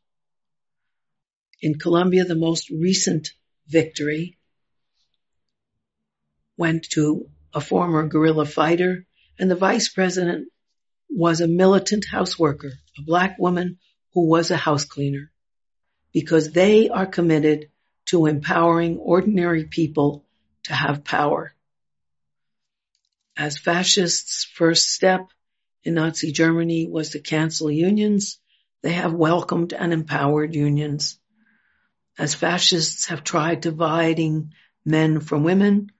In 1.61 1.75
Colombia, 1.77 2.25
the 2.25 2.35
most 2.35 2.69
recent 2.69 3.33
victory 3.67 4.37
went 6.57 6.83
to 6.91 7.29
a 7.53 7.61
former 7.61 8.07
guerrilla 8.07 8.45
fighter 8.45 9.05
and 9.37 9.49
the 9.49 9.55
vice 9.55 9.89
president 9.89 10.47
was 11.09 11.41
a 11.41 11.47
militant 11.47 12.05
houseworker, 12.11 12.71
a 12.97 13.01
black 13.01 13.37
woman 13.37 13.77
who 14.13 14.27
was 14.27 14.51
a 14.51 14.57
house 14.57 14.85
cleaner 14.85 15.31
because 16.13 16.51
they 16.51 16.89
are 16.89 17.05
committed 17.05 17.69
to 18.05 18.25
empowering 18.25 18.97
ordinary 18.97 19.65
people 19.65 20.25
to 20.63 20.73
have 20.73 21.03
power. 21.03 21.53
As 23.37 23.57
fascists' 23.57 24.43
first 24.43 24.89
step 24.89 25.27
in 25.83 25.95
Nazi 25.95 26.31
Germany 26.31 26.87
was 26.87 27.09
to 27.09 27.19
cancel 27.19 27.71
unions, 27.71 28.39
they 28.83 28.93
have 28.93 29.13
welcomed 29.13 29.73
and 29.73 29.93
empowered 29.93 30.55
unions. 30.55 31.19
As 32.17 32.35
fascists 32.35 33.07
have 33.07 33.23
tried 33.23 33.61
dividing 33.61 34.53
men 34.85 35.19
from 35.19 35.43
women, 35.43 35.91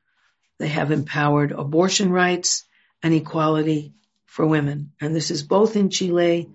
they 0.59 0.67
have 0.67 0.91
empowered 0.91 1.51
abortion 1.51 2.11
rights 2.11 2.63
and 3.01 3.13
equality 3.13 3.93
for 4.25 4.45
women. 4.45 4.91
And 5.01 5.15
this 5.15 5.31
is 5.31 5.43
both 5.43 5.75
in 5.75 5.89
Chile 5.89 6.50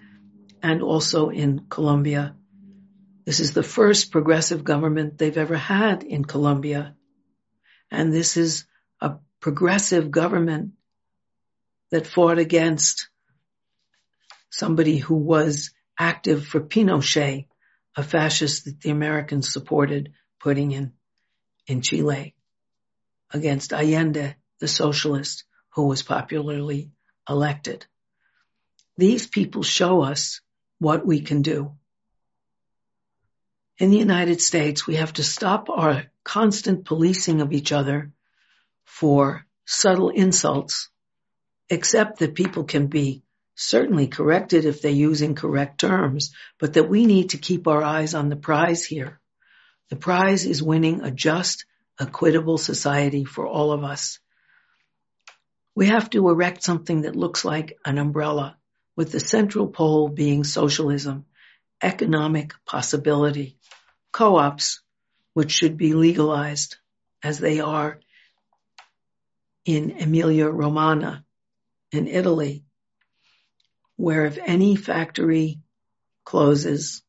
and 0.62 0.82
also 0.82 1.30
in 1.30 1.66
Colombia. 1.68 2.34
This 3.24 3.40
is 3.40 3.52
the 3.52 3.62
first 3.62 4.12
progressive 4.12 4.62
government 4.62 5.18
they've 5.18 5.36
ever 5.36 5.56
had 5.56 6.04
in 6.04 6.24
Colombia. 6.24 6.94
And 7.90 8.12
this 8.12 8.36
is 8.36 8.64
a 9.00 9.16
progressive 9.40 10.10
government 10.10 10.72
that 11.90 12.06
fought 12.06 12.38
against 12.38 13.08
somebody 14.50 14.98
who 14.98 15.14
was 15.14 15.70
active 15.98 16.46
for 16.46 16.60
Pinochet, 16.60 17.46
a 17.96 18.02
fascist 18.02 18.64
that 18.64 18.80
the 18.80 18.90
Americans 18.90 19.52
supported 19.52 20.12
putting 20.40 20.72
in, 20.72 20.92
in 21.66 21.80
Chile 21.82 22.34
against 23.30 23.72
Allende, 23.72 24.36
the 24.60 24.68
socialist 24.68 25.44
who 25.70 25.86
was 25.86 26.02
popularly 26.02 26.90
elected. 27.28 27.86
These 28.96 29.26
people 29.26 29.62
show 29.62 30.02
us 30.02 30.40
what 30.78 31.06
we 31.06 31.20
can 31.20 31.42
do. 31.42 31.72
In 33.78 33.90
the 33.90 33.98
United 33.98 34.40
States, 34.40 34.86
we 34.86 34.96
have 34.96 35.12
to 35.14 35.22
stop 35.22 35.68
our 35.68 36.04
constant 36.24 36.86
policing 36.86 37.40
of 37.42 37.52
each 37.52 37.72
other 37.72 38.12
for 38.84 39.44
subtle 39.66 40.08
insults, 40.08 40.88
accept 41.70 42.20
that 42.20 42.34
people 42.34 42.64
can 42.64 42.86
be 42.86 43.22
certainly 43.56 44.06
corrected 44.06 44.66
if 44.66 44.82
they 44.82 44.92
use 44.92 45.22
incorrect 45.22 45.80
terms, 45.80 46.32
but 46.60 46.74
that 46.74 46.88
we 46.88 47.06
need 47.06 47.30
to 47.30 47.38
keep 47.38 47.66
our 47.66 47.82
eyes 47.82 48.14
on 48.14 48.28
the 48.28 48.36
prize 48.36 48.84
here. 48.84 49.18
The 49.88 49.96
prize 49.96 50.44
is 50.44 50.62
winning 50.62 51.00
a 51.00 51.10
just, 51.10 51.64
equitable 51.98 52.58
society 52.58 53.24
for 53.24 53.46
all 53.46 53.72
of 53.72 53.82
us. 53.82 54.18
We 55.74 55.86
have 55.86 56.10
to 56.10 56.28
erect 56.28 56.62
something 56.62 57.02
that 57.02 57.16
looks 57.16 57.44
like 57.44 57.78
an 57.84 57.98
umbrella 57.98 58.56
with 58.94 59.10
the 59.10 59.20
central 59.20 59.68
pole 59.68 60.08
being 60.08 60.44
socialism, 60.44 61.24
economic 61.82 62.52
possibility, 62.66 63.56
co-ops, 64.12 64.80
which 65.32 65.52
should 65.52 65.78
be 65.78 65.94
legalized 65.94 66.76
as 67.22 67.38
they 67.38 67.60
are 67.60 68.00
in 69.64 69.92
Emilia 69.98 70.48
Romagna 70.48 71.24
in 71.90 72.06
Italy, 72.06 72.65
where 73.96 74.26
if 74.26 74.38
any 74.44 74.76
factory 74.76 75.60
closes, 76.24 77.02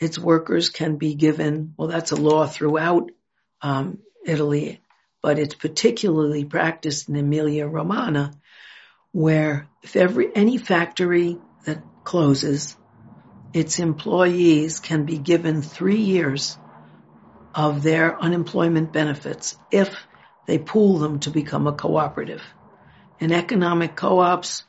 its 0.00 0.18
workers 0.18 0.68
can 0.68 0.96
be 0.96 1.14
given, 1.14 1.74
well, 1.76 1.88
that's 1.88 2.12
a 2.12 2.16
law 2.16 2.46
throughout 2.46 3.10
um, 3.60 3.98
Italy, 4.24 4.80
but 5.22 5.38
it's 5.38 5.54
particularly 5.54 6.44
practiced 6.44 7.08
in 7.08 7.16
Emilia 7.16 7.66
Romagna, 7.66 8.32
where 9.12 9.68
if 9.82 9.94
every, 9.94 10.34
any 10.34 10.58
factory 10.58 11.38
that 11.64 11.82
closes, 12.04 12.76
its 13.52 13.78
employees 13.78 14.80
can 14.80 15.04
be 15.04 15.18
given 15.18 15.62
three 15.62 16.00
years 16.00 16.56
of 17.54 17.82
their 17.82 18.18
unemployment 18.18 18.92
benefits 18.92 19.56
if 19.70 19.94
they 20.46 20.58
pool 20.58 20.98
them 20.98 21.20
to 21.20 21.30
become 21.30 21.66
a 21.66 21.72
cooperative. 21.72 22.42
In 23.20 23.30
economic 23.30 23.94
co-ops, 23.94 24.64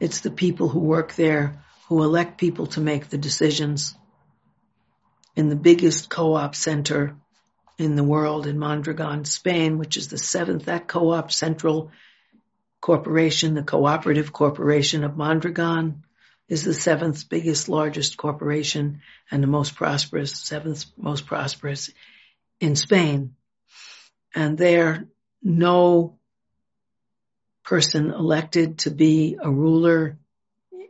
it's 0.00 0.20
the 0.20 0.30
people 0.30 0.68
who 0.68 0.80
work 0.80 1.14
there 1.14 1.62
who 1.88 2.02
elect 2.02 2.38
people 2.38 2.66
to 2.66 2.80
make 2.80 3.08
the 3.08 3.18
decisions. 3.18 3.94
In 5.36 5.48
the 5.48 5.56
biggest 5.56 6.08
co-op 6.08 6.54
center 6.54 7.16
in 7.78 7.94
the 7.94 8.04
world 8.04 8.46
in 8.46 8.58
Mondragon, 8.58 9.24
Spain, 9.24 9.78
which 9.78 9.96
is 9.96 10.08
the 10.08 10.18
seventh 10.18 10.64
that 10.64 10.88
Co-op 10.88 11.30
Central 11.30 11.90
Corporation, 12.80 13.54
the 13.54 13.62
cooperative 13.62 14.32
corporation 14.32 15.04
of 15.04 15.16
Mondragon 15.16 16.04
is 16.48 16.62
the 16.62 16.74
seventh 16.74 17.28
biggest, 17.28 17.68
largest 17.68 18.16
corporation 18.16 19.00
and 19.30 19.42
the 19.42 19.48
most 19.48 19.74
prosperous, 19.74 20.36
seventh 20.36 20.84
most 20.96 21.26
prosperous 21.26 21.90
in 22.60 22.76
Spain. 22.76 23.34
And 24.34 24.56
there, 24.56 25.08
no 25.42 26.18
person 27.66 28.12
elected 28.12 28.78
to 28.78 28.90
be 28.90 29.36
a 29.42 29.50
ruler 29.50 30.16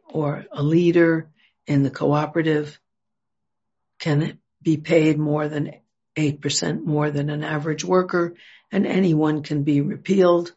or 0.09 0.45
a 0.53 0.63
leader 0.63 1.31
in 1.67 1.83
the 1.83 1.91
cooperative 1.91 2.79
can 3.99 4.39
be 4.63 4.77
paid 4.77 5.19
more 5.19 5.49
than 5.49 5.73
8% 6.17 6.85
more 6.85 7.11
than 7.11 7.31
an 7.31 7.43
average 7.43 7.85
worker, 7.85 8.35
and 8.71 8.87
anyone 8.87 9.43
can 9.43 9.63
be 9.63 9.81
repealed. 9.81 10.53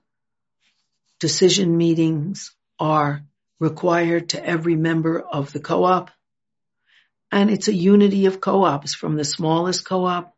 Decision 1.19 1.77
meetings 1.77 2.53
are 2.79 3.23
required 3.60 4.29
to 4.29 4.45
every 4.45 4.75
member 4.75 5.19
of 5.19 5.51
the 5.53 5.60
co-op. 5.60 6.12
And 7.32 7.49
it's 7.49 7.67
a 7.67 7.73
unity 7.73 8.25
of 8.25 8.41
co-ops 8.41 8.93
from 8.93 9.15
the 9.15 9.25
smallest 9.25 9.86
co-op 9.86 10.36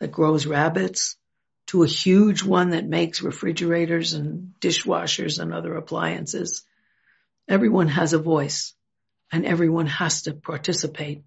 that 0.00 0.12
grows 0.12 0.46
rabbits 0.46 1.16
to 1.66 1.82
a 1.82 1.88
huge 1.88 2.42
one 2.42 2.70
that 2.70 2.86
makes 2.86 3.22
refrigerators 3.22 4.12
and 4.12 4.54
dishwashers 4.60 5.38
and 5.38 5.52
other 5.52 5.74
appliances. 5.76 6.62
Everyone 7.48 7.88
has 7.88 8.12
a 8.12 8.18
voice 8.18 8.74
and 9.32 9.46
everyone 9.46 9.86
has 9.86 10.22
to 10.22 10.34
participate 10.34 11.24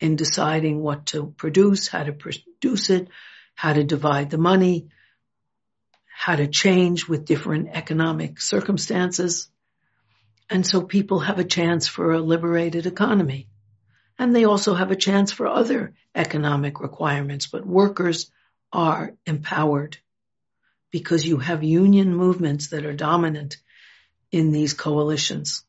in 0.00 0.16
deciding 0.16 0.82
what 0.82 1.06
to 1.06 1.34
produce, 1.36 1.88
how 1.88 2.02
to 2.02 2.12
produce 2.12 2.90
it, 2.90 3.08
how 3.54 3.72
to 3.72 3.84
divide 3.84 4.30
the 4.30 4.38
money, 4.38 4.88
how 6.08 6.36
to 6.36 6.46
change 6.46 7.08
with 7.08 7.24
different 7.24 7.68
economic 7.72 8.40
circumstances. 8.40 9.48
And 10.50 10.66
so 10.66 10.82
people 10.82 11.20
have 11.20 11.38
a 11.38 11.44
chance 11.44 11.86
for 11.86 12.12
a 12.12 12.20
liberated 12.20 12.86
economy. 12.86 13.48
And 14.18 14.34
they 14.34 14.44
also 14.44 14.74
have 14.74 14.90
a 14.90 14.96
chance 14.96 15.32
for 15.32 15.46
other 15.46 15.94
economic 16.14 16.80
requirements, 16.80 17.46
but 17.46 17.66
workers 17.66 18.30
are 18.74 19.12
empowered 19.24 19.96
because 20.90 21.26
you 21.26 21.38
have 21.38 21.62
union 21.62 22.14
movements 22.14 22.68
that 22.68 22.84
are 22.84 22.92
dominant 22.92 23.56
in 24.30 24.52
these 24.52 24.74
coalitions. 24.74 25.64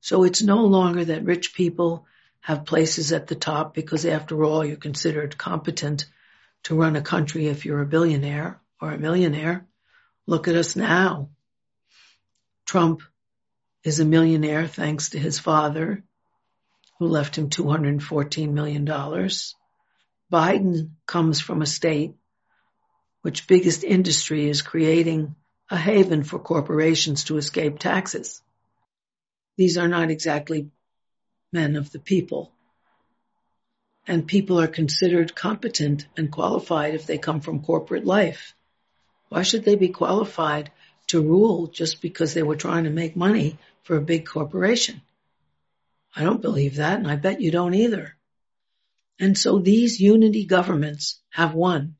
So 0.00 0.24
it's 0.24 0.42
no 0.42 0.64
longer 0.64 1.04
that 1.04 1.24
rich 1.24 1.54
people 1.54 2.06
have 2.40 2.64
places 2.64 3.12
at 3.12 3.28
the 3.28 3.36
top 3.36 3.74
because 3.74 4.04
after 4.04 4.42
all, 4.42 4.64
you're 4.64 4.76
considered 4.76 5.38
competent 5.38 6.06
to 6.64 6.74
run 6.74 6.96
a 6.96 7.02
country 7.02 7.46
if 7.46 7.64
you're 7.64 7.82
a 7.82 7.86
billionaire 7.86 8.60
or 8.80 8.92
a 8.92 8.98
millionaire. 8.98 9.66
Look 10.26 10.48
at 10.48 10.56
us 10.56 10.74
now. 10.74 11.30
Trump 12.66 13.02
is 13.84 14.00
a 14.00 14.04
millionaire 14.04 14.66
thanks 14.66 15.10
to 15.10 15.18
his 15.18 15.38
father 15.38 16.02
who 16.98 17.06
left 17.06 17.36
him 17.36 17.50
$214 17.50 18.50
million. 18.50 18.86
Biden 20.32 20.92
comes 21.06 21.40
from 21.40 21.60
a 21.60 21.66
state 21.66 22.14
which 23.20 23.46
biggest 23.46 23.84
industry 23.84 24.48
is 24.48 24.62
creating 24.62 25.36
a 25.70 25.76
haven 25.76 26.22
for 26.22 26.38
corporations 26.38 27.24
to 27.24 27.36
escape 27.36 27.78
taxes. 27.78 28.40
These 29.58 29.76
are 29.76 29.88
not 29.88 30.10
exactly 30.10 30.70
men 31.52 31.76
of 31.76 31.92
the 31.92 31.98
people. 31.98 32.50
And 34.06 34.26
people 34.26 34.58
are 34.58 34.68
considered 34.68 35.34
competent 35.34 36.06
and 36.16 36.32
qualified 36.32 36.94
if 36.94 37.06
they 37.06 37.18
come 37.18 37.40
from 37.40 37.62
corporate 37.62 38.06
life. 38.06 38.54
Why 39.28 39.42
should 39.42 39.64
they 39.64 39.76
be 39.76 39.90
qualified 39.90 40.72
to 41.08 41.20
rule 41.20 41.66
just 41.66 42.00
because 42.00 42.32
they 42.32 42.42
were 42.42 42.56
trying 42.56 42.84
to 42.84 42.90
make 42.90 43.14
money 43.16 43.58
for 43.82 43.96
a 43.96 44.00
big 44.00 44.26
corporation? 44.26 45.02
I 46.16 46.24
don't 46.24 46.42
believe 46.42 46.76
that, 46.76 46.98
and 46.98 47.06
I 47.06 47.16
bet 47.16 47.42
you 47.42 47.50
don't 47.50 47.74
either. 47.74 48.16
And 49.22 49.38
so 49.38 49.60
these 49.60 50.00
unity 50.00 50.46
governments 50.46 51.22
have 51.30 51.54
won. 51.54 51.94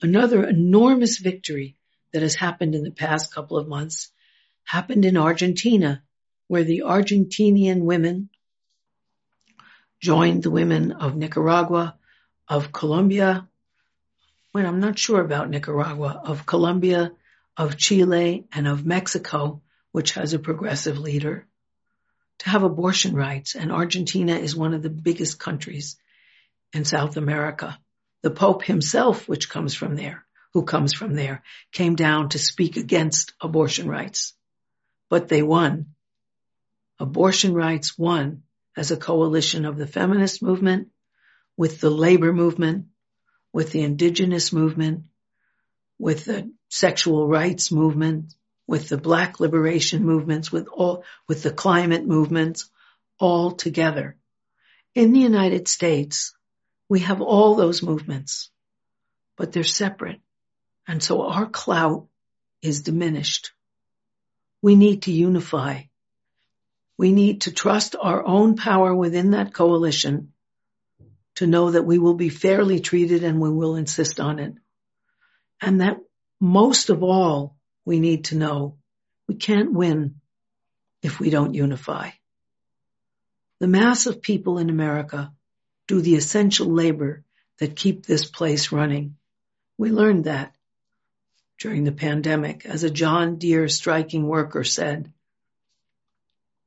Another 0.00 0.44
enormous 0.44 1.18
victory 1.18 1.76
that 2.12 2.22
has 2.22 2.36
happened 2.36 2.76
in 2.76 2.84
the 2.84 2.92
past 2.92 3.34
couple 3.34 3.58
of 3.58 3.66
months 3.66 4.12
happened 4.62 5.04
in 5.04 5.16
Argentina, 5.16 6.00
where 6.46 6.62
the 6.62 6.84
Argentinian 6.86 7.80
women 7.80 8.28
joined 10.00 10.44
the 10.44 10.52
women 10.52 10.92
of 10.92 11.16
Nicaragua, 11.16 11.98
of 12.46 12.70
Colombia, 12.70 13.48
when 14.52 14.64
I'm 14.64 14.78
not 14.78 14.96
sure 14.96 15.20
about 15.20 15.50
Nicaragua, 15.50 16.22
of 16.24 16.46
Colombia, 16.46 17.10
of 17.56 17.76
Chile, 17.76 18.46
and 18.52 18.68
of 18.68 18.86
Mexico, 18.86 19.60
which 19.90 20.12
has 20.12 20.34
a 20.34 20.38
progressive 20.38 21.00
leader, 21.00 21.48
to 22.38 22.48
have 22.48 22.62
abortion 22.62 23.16
rights. 23.16 23.56
And 23.56 23.72
Argentina 23.72 24.36
is 24.36 24.54
one 24.54 24.72
of 24.72 24.84
the 24.84 24.88
biggest 24.88 25.40
countries 25.40 25.96
in 26.72 26.84
South 26.84 27.16
America. 27.16 27.78
The 28.22 28.30
Pope 28.30 28.62
himself, 28.62 29.28
which 29.28 29.48
comes 29.48 29.74
from 29.74 29.96
there, 29.96 30.24
who 30.52 30.64
comes 30.64 30.92
from 30.92 31.14
there, 31.14 31.42
came 31.72 31.94
down 31.94 32.30
to 32.30 32.38
speak 32.38 32.76
against 32.76 33.32
abortion 33.40 33.88
rights. 33.88 34.34
But 35.08 35.28
they 35.28 35.42
won. 35.42 35.94
Abortion 36.98 37.54
rights 37.54 37.96
won 37.96 38.42
as 38.76 38.90
a 38.90 38.96
coalition 38.96 39.64
of 39.64 39.76
the 39.76 39.86
feminist 39.86 40.42
movement 40.42 40.88
with 41.56 41.80
the 41.80 41.90
labor 41.90 42.32
movement, 42.32 42.86
with 43.52 43.72
the 43.72 43.82
indigenous 43.82 44.52
movement, 44.52 45.04
with 45.98 46.24
the 46.24 46.52
sexual 46.68 47.26
rights 47.26 47.72
movement, 47.72 48.34
with 48.66 48.88
the 48.88 48.98
black 48.98 49.40
liberation 49.40 50.04
movements, 50.04 50.52
with 50.52 50.68
all, 50.68 51.04
with 51.26 51.42
the 51.42 51.50
climate 51.50 52.06
movements, 52.06 52.70
all 53.18 53.52
together. 53.52 54.16
In 54.94 55.12
the 55.12 55.20
United 55.20 55.66
States, 55.66 56.34
we 56.88 57.00
have 57.00 57.20
all 57.20 57.54
those 57.54 57.82
movements, 57.82 58.50
but 59.36 59.52
they're 59.52 59.64
separate. 59.64 60.20
And 60.86 61.02
so 61.02 61.22
our 61.22 61.46
clout 61.46 62.06
is 62.62 62.82
diminished. 62.82 63.52
We 64.62 64.74
need 64.74 65.02
to 65.02 65.12
unify. 65.12 65.82
We 66.96 67.12
need 67.12 67.42
to 67.42 67.52
trust 67.52 67.94
our 68.00 68.26
own 68.26 68.56
power 68.56 68.94
within 68.94 69.32
that 69.32 69.54
coalition 69.54 70.32
to 71.36 71.46
know 71.46 71.70
that 71.70 71.84
we 71.84 71.98
will 71.98 72.14
be 72.14 72.30
fairly 72.30 72.80
treated 72.80 73.22
and 73.22 73.40
we 73.40 73.50
will 73.50 73.76
insist 73.76 74.18
on 74.18 74.40
it. 74.40 74.54
And 75.60 75.80
that 75.80 75.98
most 76.40 76.90
of 76.90 77.02
all, 77.02 77.56
we 77.84 78.00
need 78.00 78.26
to 78.26 78.36
know 78.36 78.76
we 79.28 79.36
can't 79.36 79.72
win 79.72 80.16
if 81.02 81.20
we 81.20 81.30
don't 81.30 81.54
unify. 81.54 82.10
The 83.60 83.68
mass 83.68 84.06
of 84.06 84.22
people 84.22 84.58
in 84.58 84.70
America 84.70 85.32
do 85.88 86.00
the 86.00 86.14
essential 86.14 86.68
labor 86.68 87.24
that 87.58 87.74
keep 87.74 88.06
this 88.06 88.24
place 88.24 88.70
running. 88.70 89.16
We 89.76 89.90
learned 89.90 90.24
that 90.24 90.54
during 91.58 91.82
the 91.82 91.92
pandemic, 91.92 92.64
as 92.64 92.84
a 92.84 92.90
John 92.90 93.36
Deere 93.36 93.68
striking 93.68 94.26
worker 94.26 94.62
said. 94.62 95.12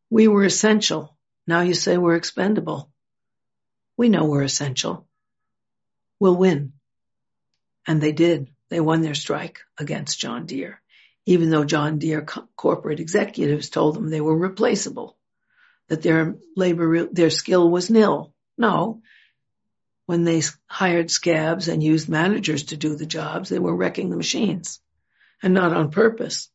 We 0.10 0.28
were 0.28 0.44
essential. 0.44 1.16
Now 1.48 1.62
you 1.62 1.74
say 1.74 1.98
we're 1.98 2.16
expendable. 2.16 2.92
We 3.96 4.10
know 4.10 4.26
we're 4.26 4.44
essential. 4.44 5.08
We'll 6.20 6.36
win. 6.36 6.74
And 7.88 8.02
they 8.02 8.12
did. 8.12 8.50
They 8.70 8.82
won 8.82 9.02
their 9.02 9.16
strike 9.16 9.60
against 9.78 10.20
John 10.20 10.46
Deere, 10.46 10.82
even 11.26 11.50
though 11.50 11.64
John 11.64 11.98
Deere 11.98 12.24
co- 12.24 12.48
corporate 12.56 13.00
executives 13.00 13.70
told 13.70 13.96
them 13.96 14.10
they 14.10 14.22
were 14.22 14.38
replaceable, 14.38 15.18
that 15.88 16.02
their 16.02 16.36
labor, 16.56 17.06
their 17.06 17.30
skill 17.30 17.70
was 17.70 17.90
nil. 17.90 18.34
No. 18.62 19.02
When 20.06 20.24
they 20.24 20.42
hired 20.68 21.12
scabs 21.12 21.68
and 21.68 21.84
used 21.84 22.08
managers 22.08 22.64
to 22.66 22.78
do 22.78 22.96
the 22.96 23.06
jobs, 23.06 23.50
they 23.50 23.60
were 23.60 23.76
wrecking 23.76 24.10
the 24.10 24.18
machines 24.18 24.80
and 25.44 25.54
not 25.54 25.74
on 25.74 25.92
purpose. 25.92 26.50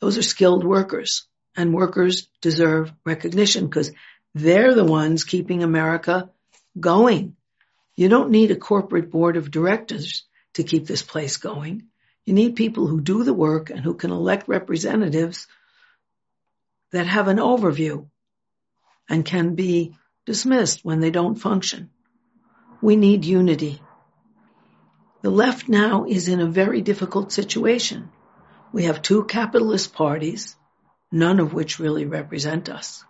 Those 0.00 0.18
are 0.18 0.22
skilled 0.22 0.64
workers 0.64 1.26
and 1.56 1.74
workers 1.74 2.28
deserve 2.40 2.92
recognition 3.04 3.66
because 3.66 3.90
they're 4.34 4.74
the 4.74 4.84
ones 4.84 5.24
keeping 5.24 5.62
America 5.62 6.30
going. 6.78 7.36
You 7.96 8.08
don't 8.08 8.30
need 8.30 8.50
a 8.50 8.56
corporate 8.56 9.10
board 9.10 9.36
of 9.36 9.50
directors 9.50 10.24
to 10.54 10.62
keep 10.62 10.86
this 10.86 11.02
place 11.02 11.36
going. 11.36 11.84
You 12.24 12.34
need 12.34 12.56
people 12.56 12.86
who 12.86 13.00
do 13.00 13.24
the 13.24 13.34
work 13.34 13.70
and 13.70 13.80
who 13.80 13.94
can 13.94 14.10
elect 14.10 14.46
representatives 14.46 15.48
that 16.92 17.06
have 17.06 17.28
an 17.28 17.38
overview 17.38 18.06
and 19.08 19.24
can 19.24 19.54
be 19.54 19.96
dismissed 20.28 20.84
when 20.84 21.00
they 21.00 21.10
don't 21.10 21.36
function. 21.36 21.88
We 22.82 22.96
need 22.96 23.24
unity. 23.24 23.80
The 25.22 25.30
left 25.30 25.70
now 25.70 26.04
is 26.04 26.28
in 26.28 26.40
a 26.40 26.46
very 26.60 26.82
difficult 26.82 27.32
situation. 27.32 28.10
We 28.70 28.84
have 28.84 29.00
two 29.00 29.24
capitalist 29.24 29.94
parties, 29.94 30.54
none 31.10 31.40
of 31.40 31.54
which 31.54 31.78
really 31.78 32.04
represent 32.04 32.68
us. 32.68 33.02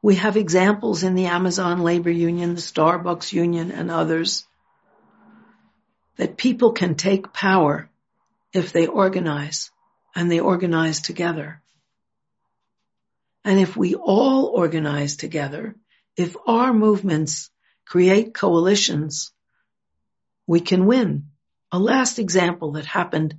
We 0.00 0.14
have 0.14 0.38
examples 0.38 1.02
in 1.02 1.16
the 1.16 1.26
Amazon 1.26 1.82
labor 1.82 2.10
union, 2.10 2.54
the 2.54 2.62
Starbucks 2.62 3.34
union, 3.34 3.70
and 3.70 3.90
others 3.90 4.46
that 6.16 6.38
people 6.38 6.72
can 6.72 6.94
take 6.94 7.34
power 7.34 7.90
if 8.54 8.72
they 8.72 8.86
organize 8.86 9.70
and 10.14 10.30
they 10.30 10.40
organize 10.40 11.02
together. 11.02 11.60
And 13.44 13.60
if 13.60 13.76
we 13.76 13.94
all 13.94 14.46
organize 14.46 15.16
together, 15.16 15.76
if 16.16 16.36
our 16.46 16.72
movements 16.72 17.50
create 17.84 18.34
coalitions, 18.34 19.32
we 20.46 20.60
can 20.60 20.86
win. 20.86 21.28
A 21.72 21.78
last 21.78 22.18
example 22.18 22.72
that 22.72 22.86
happened 22.86 23.34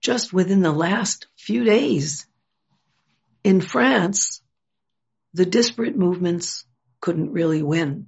just 0.00 0.32
within 0.32 0.60
the 0.60 0.72
last 0.72 1.26
few 1.36 1.64
days. 1.64 2.26
In 3.42 3.60
France, 3.60 4.42
the 5.34 5.46
disparate 5.46 5.96
movements 5.96 6.64
couldn't 7.00 7.32
really 7.32 7.62
win. 7.62 8.06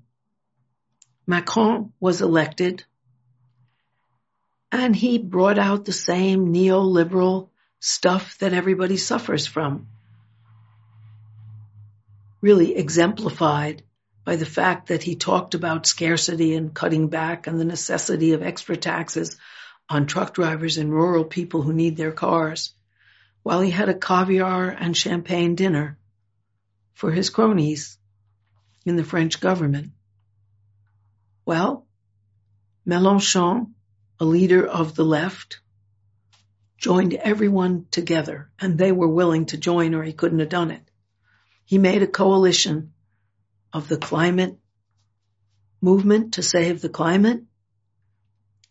Macron 1.26 1.92
was 2.00 2.20
elected 2.20 2.84
and 4.70 4.96
he 4.96 5.18
brought 5.18 5.58
out 5.58 5.84
the 5.84 5.92
same 5.92 6.52
neoliberal 6.52 7.50
stuff 7.78 8.38
that 8.38 8.54
everybody 8.54 8.96
suffers 8.96 9.46
from. 9.46 9.86
Really 12.40 12.76
exemplified 12.76 13.82
by 14.24 14.36
the 14.36 14.46
fact 14.46 14.88
that 14.88 15.02
he 15.02 15.16
talked 15.16 15.54
about 15.54 15.86
scarcity 15.86 16.54
and 16.54 16.74
cutting 16.74 17.08
back 17.08 17.46
and 17.46 17.58
the 17.58 17.64
necessity 17.64 18.32
of 18.32 18.42
extra 18.42 18.76
taxes 18.76 19.36
on 19.88 20.06
truck 20.06 20.34
drivers 20.34 20.78
and 20.78 20.92
rural 20.92 21.24
people 21.24 21.62
who 21.62 21.72
need 21.72 21.96
their 21.96 22.12
cars, 22.12 22.72
while 23.42 23.60
he 23.60 23.70
had 23.70 23.88
a 23.88 23.94
caviar 23.94 24.68
and 24.68 24.96
champagne 24.96 25.54
dinner 25.54 25.98
for 26.94 27.10
his 27.10 27.30
cronies 27.30 27.98
in 28.86 28.96
the 28.96 29.04
French 29.04 29.40
government. 29.40 29.90
Well, 31.44 31.86
Mélenchon, 32.86 33.72
a 34.20 34.24
leader 34.24 34.64
of 34.64 34.94
the 34.94 35.04
left, 35.04 35.60
joined 36.78 37.14
everyone 37.14 37.86
together 37.90 38.50
and 38.60 38.78
they 38.78 38.92
were 38.92 39.08
willing 39.08 39.46
to 39.46 39.56
join 39.56 39.94
or 39.94 40.02
he 40.02 40.12
couldn't 40.12 40.38
have 40.38 40.48
done 40.48 40.70
it. 40.70 40.82
He 41.64 41.78
made 41.78 42.02
a 42.02 42.08
coalition 42.08 42.91
of 43.72 43.88
the 43.88 43.96
climate 43.96 44.58
movement 45.80 46.34
to 46.34 46.42
save 46.42 46.80
the 46.80 46.88
climate, 46.88 47.42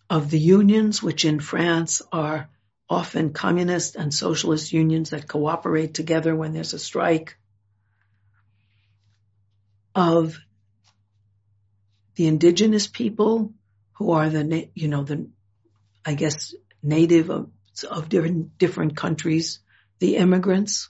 of 0.09 0.29
the 0.29 0.39
unions, 0.39 1.01
which 1.01 1.25
in 1.25 1.39
France 1.39 2.01
are 2.11 2.49
often 2.89 3.31
communist 3.31 3.95
and 3.95 4.13
socialist 4.13 4.73
unions 4.73 5.11
that 5.11 5.27
cooperate 5.27 5.93
together 5.93 6.35
when 6.35 6.53
there's 6.53 6.73
a 6.73 6.79
strike, 6.79 7.37
of 9.95 10.37
the 12.15 12.27
indigenous 12.27 12.87
people 12.87 13.53
who 13.93 14.11
are 14.11 14.29
the, 14.29 14.69
you 14.73 14.87
know, 14.87 15.03
the, 15.03 15.29
I 16.05 16.13
guess, 16.13 16.53
native 16.83 17.29
of, 17.29 17.49
of 17.89 18.09
different, 18.09 18.57
different 18.57 18.95
countries, 18.95 19.59
the 19.99 20.15
immigrants, 20.17 20.89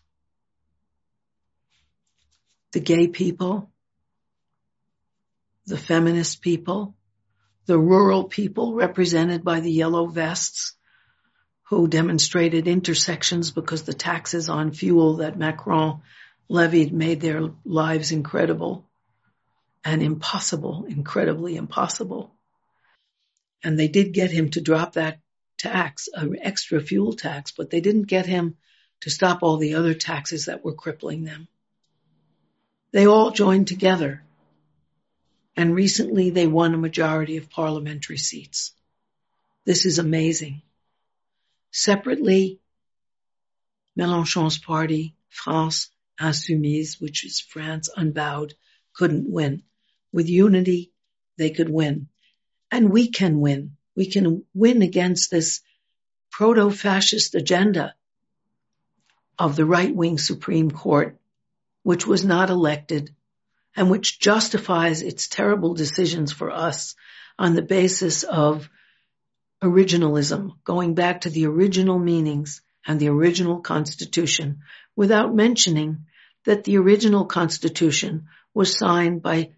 the 2.72 2.80
gay 2.80 3.08
people, 3.08 3.71
the 5.66 5.78
feminist 5.78 6.42
people, 6.42 6.96
the 7.66 7.78
rural 7.78 8.26
people 8.26 8.74
represented 8.74 9.44
by 9.44 9.60
the 9.60 9.72
yellow 9.72 10.08
vests 10.08 10.76
who 11.70 11.88
demonstrated 11.88 12.68
intersections 12.68 13.52
because 13.52 13.84
the 13.84 13.94
taxes 13.94 14.50
on 14.50 14.72
fuel 14.72 15.18
that 15.18 15.38
Macron 15.38 16.02
levied 16.50 16.92
made 16.92 17.22
their 17.22 17.50
lives 17.64 18.12
incredible 18.12 18.90
and 19.86 20.04
impossible, 20.04 20.86
incredibly 20.90 21.56
impossible. 21.56 22.36
And 23.64 23.80
they 23.80 23.88
did 23.88 24.12
get 24.12 24.32
him 24.32 24.50
to 24.50 24.62
drop 24.62 24.94
that 24.94 25.20
tax, 25.58 26.10
an 26.14 26.36
extra 26.42 26.82
fuel 26.82 27.14
tax, 27.14 27.52
but 27.52 27.70
they 27.70 27.80
didn't 27.80 28.04
get 28.04 28.26
him 28.26 28.58
to 29.02 29.10
stop 29.10 29.40
all 29.42 29.58
the 29.58 29.76
other 29.76 29.94
taxes 29.94 30.46
that 30.46 30.66
were 30.66 30.74
crippling 30.74 31.24
them. 31.24 31.48
They 32.92 33.08
all 33.08 33.32
joined 33.32 33.68
together 33.68 34.24
and 35.56 35.76
recently 35.76 36.30
they 36.30 36.48
won 36.48 36.74
a 36.74 36.78
majority 36.78 37.38
of 37.38 37.50
parliamentary 37.50 38.18
seats. 38.18 38.74
This 39.66 39.86
is 39.86 40.00
amazing. 40.00 40.62
Separately, 41.72 42.60
Mélenchon's 43.98 44.58
party, 44.58 45.16
France 45.30 45.90
Insoumise, 46.20 47.00
which 47.00 47.26
is 47.26 47.40
France 47.40 47.90
unbowed, 47.96 48.54
couldn't 48.94 49.30
win. 49.30 49.64
With 50.12 50.30
unity, 50.30 50.92
they 51.38 51.50
could 51.50 51.70
win. 51.70 52.08
And 52.70 52.92
we 52.92 53.10
can 53.10 53.40
win. 53.40 53.78
We 53.96 54.08
can 54.08 54.46
win 54.54 54.82
against 54.82 55.32
this 55.32 55.62
proto-fascist 56.32 57.36
agenda 57.36 57.96
of 59.38 59.56
the 59.56 59.66
right-wing 59.66 60.18
Supreme 60.18 60.72
Court, 60.72 61.20
which 61.84 62.08
was 62.08 62.24
not 62.24 62.50
elected 62.50 63.14
and 63.76 63.90
which 63.90 64.20
justifies 64.20 65.02
its 65.02 65.28
terrible 65.28 65.74
decisions 65.74 66.32
for 66.32 66.52
us 66.52 66.96
on 67.40 67.56
the 67.56 67.62
basis 67.62 68.24
of 68.24 68.70
originalism, 69.64 70.52
going 70.64 70.96
back 70.96 71.22
to 71.22 71.30
the 71.30 71.46
original 71.46 72.00
meanings 72.00 72.62
and 72.86 73.00
the 73.00 73.10
original 73.10 73.60
constitution 73.62 74.60
without 74.96 75.34
mentioning 75.34 76.06
that 76.46 76.64
the 76.64 76.78
original 76.78 77.26
constitution 77.26 78.28
was 78.54 78.78
signed 78.78 79.22
by 79.22 79.52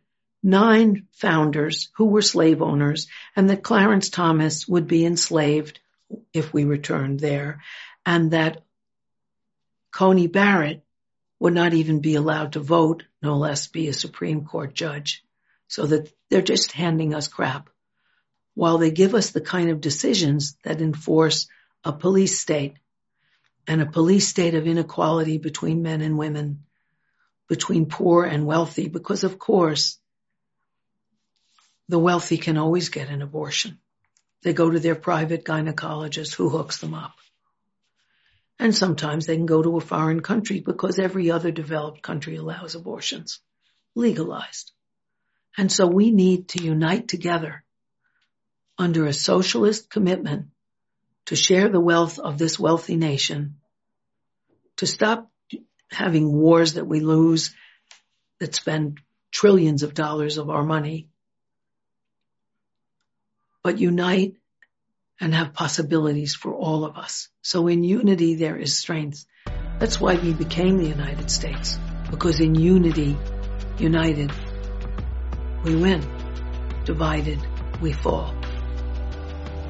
nine 0.43 1.07
founders 1.13 1.89
who 1.95 2.05
were 2.05 2.21
slave 2.21 2.61
owners 2.61 3.07
and 3.35 3.49
that 3.49 3.63
Clarence 3.63 4.09
Thomas 4.09 4.67
would 4.67 4.87
be 4.87 5.05
enslaved 5.05 5.79
if 6.33 6.53
we 6.53 6.65
returned 6.65 7.19
there 7.19 7.61
and 8.05 8.31
that 8.31 8.61
Coney 9.91 10.27
Barrett 10.27 10.83
would 11.39 11.53
not 11.53 11.73
even 11.73 11.99
be 11.99 12.15
allowed 12.15 12.53
to 12.53 12.59
vote, 12.59 13.03
no 13.21 13.37
less 13.37 13.67
be 13.67 13.87
a 13.87 13.93
Supreme 13.93 14.45
Court 14.45 14.73
judge. 14.73 15.23
So 15.67 15.85
that 15.87 16.11
they're 16.29 16.41
just 16.41 16.71
handing 16.71 17.13
us 17.13 17.27
crap 17.27 17.69
while 18.53 18.77
they 18.77 18.91
give 18.91 19.15
us 19.15 19.31
the 19.31 19.41
kind 19.41 19.69
of 19.69 19.81
decisions 19.81 20.55
that 20.63 20.81
enforce 20.81 21.47
a 21.83 21.91
police 21.91 22.39
state 22.39 22.77
and 23.67 23.81
a 23.81 23.85
police 23.85 24.27
state 24.27 24.53
of 24.53 24.67
inequality 24.67 25.37
between 25.37 25.81
men 25.81 26.01
and 26.01 26.17
women, 26.17 26.63
between 27.47 27.87
poor 27.87 28.25
and 28.25 28.45
wealthy, 28.45 28.87
because 28.87 29.23
of 29.23 29.39
course, 29.39 29.97
the 31.89 31.99
wealthy 31.99 32.37
can 32.37 32.57
always 32.57 32.89
get 32.89 33.09
an 33.09 33.21
abortion. 33.21 33.79
They 34.43 34.53
go 34.53 34.69
to 34.69 34.79
their 34.79 34.95
private 34.95 35.45
gynecologist 35.45 36.33
who 36.35 36.49
hooks 36.49 36.79
them 36.79 36.93
up. 36.93 37.13
And 38.63 38.73
sometimes 38.73 39.25
they 39.25 39.35
can 39.35 39.45
go 39.45 39.61
to 39.61 39.75
a 39.75 39.81
foreign 39.81 40.21
country 40.21 40.61
because 40.61 40.97
every 40.97 41.29
other 41.29 41.51
developed 41.51 42.01
country 42.01 42.37
allows 42.37 42.75
abortions 42.75 43.41
legalized. 43.93 44.71
And 45.57 45.69
so 45.69 45.85
we 45.85 46.11
need 46.11 46.47
to 46.49 46.63
unite 46.63 47.09
together 47.09 47.65
under 48.77 49.05
a 49.05 49.11
socialist 49.11 49.89
commitment 49.89 50.45
to 51.25 51.35
share 51.35 51.67
the 51.67 51.81
wealth 51.81 52.19
of 52.19 52.37
this 52.37 52.57
wealthy 52.57 52.95
nation, 52.95 53.57
to 54.77 54.87
stop 54.87 55.29
having 55.91 56.31
wars 56.31 56.75
that 56.75 56.87
we 56.87 57.01
lose 57.01 57.53
that 58.39 58.55
spend 58.55 59.01
trillions 59.29 59.83
of 59.83 59.93
dollars 59.93 60.37
of 60.37 60.49
our 60.49 60.63
money, 60.63 61.09
but 63.61 63.77
unite 63.77 64.35
and 65.19 65.33
have 65.33 65.53
possibilities 65.53 66.35
for 66.35 66.53
all 66.53 66.85
of 66.85 66.97
us. 66.97 67.29
So 67.41 67.67
in 67.67 67.83
unity, 67.83 68.35
there 68.35 68.57
is 68.57 68.77
strength. 68.77 69.25
That's 69.79 69.99
why 69.99 70.15
we 70.15 70.33
became 70.33 70.77
the 70.77 70.87
United 70.87 71.29
States, 71.29 71.77
because 72.09 72.39
in 72.39 72.55
unity, 72.55 73.17
united, 73.77 74.31
we 75.63 75.75
win. 75.75 76.01
Divided, 76.85 77.39
we 77.81 77.93
fall. 77.93 78.33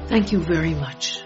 Thank 0.06 0.32
you 0.32 0.40
very 0.40 0.74
much. 0.74 1.23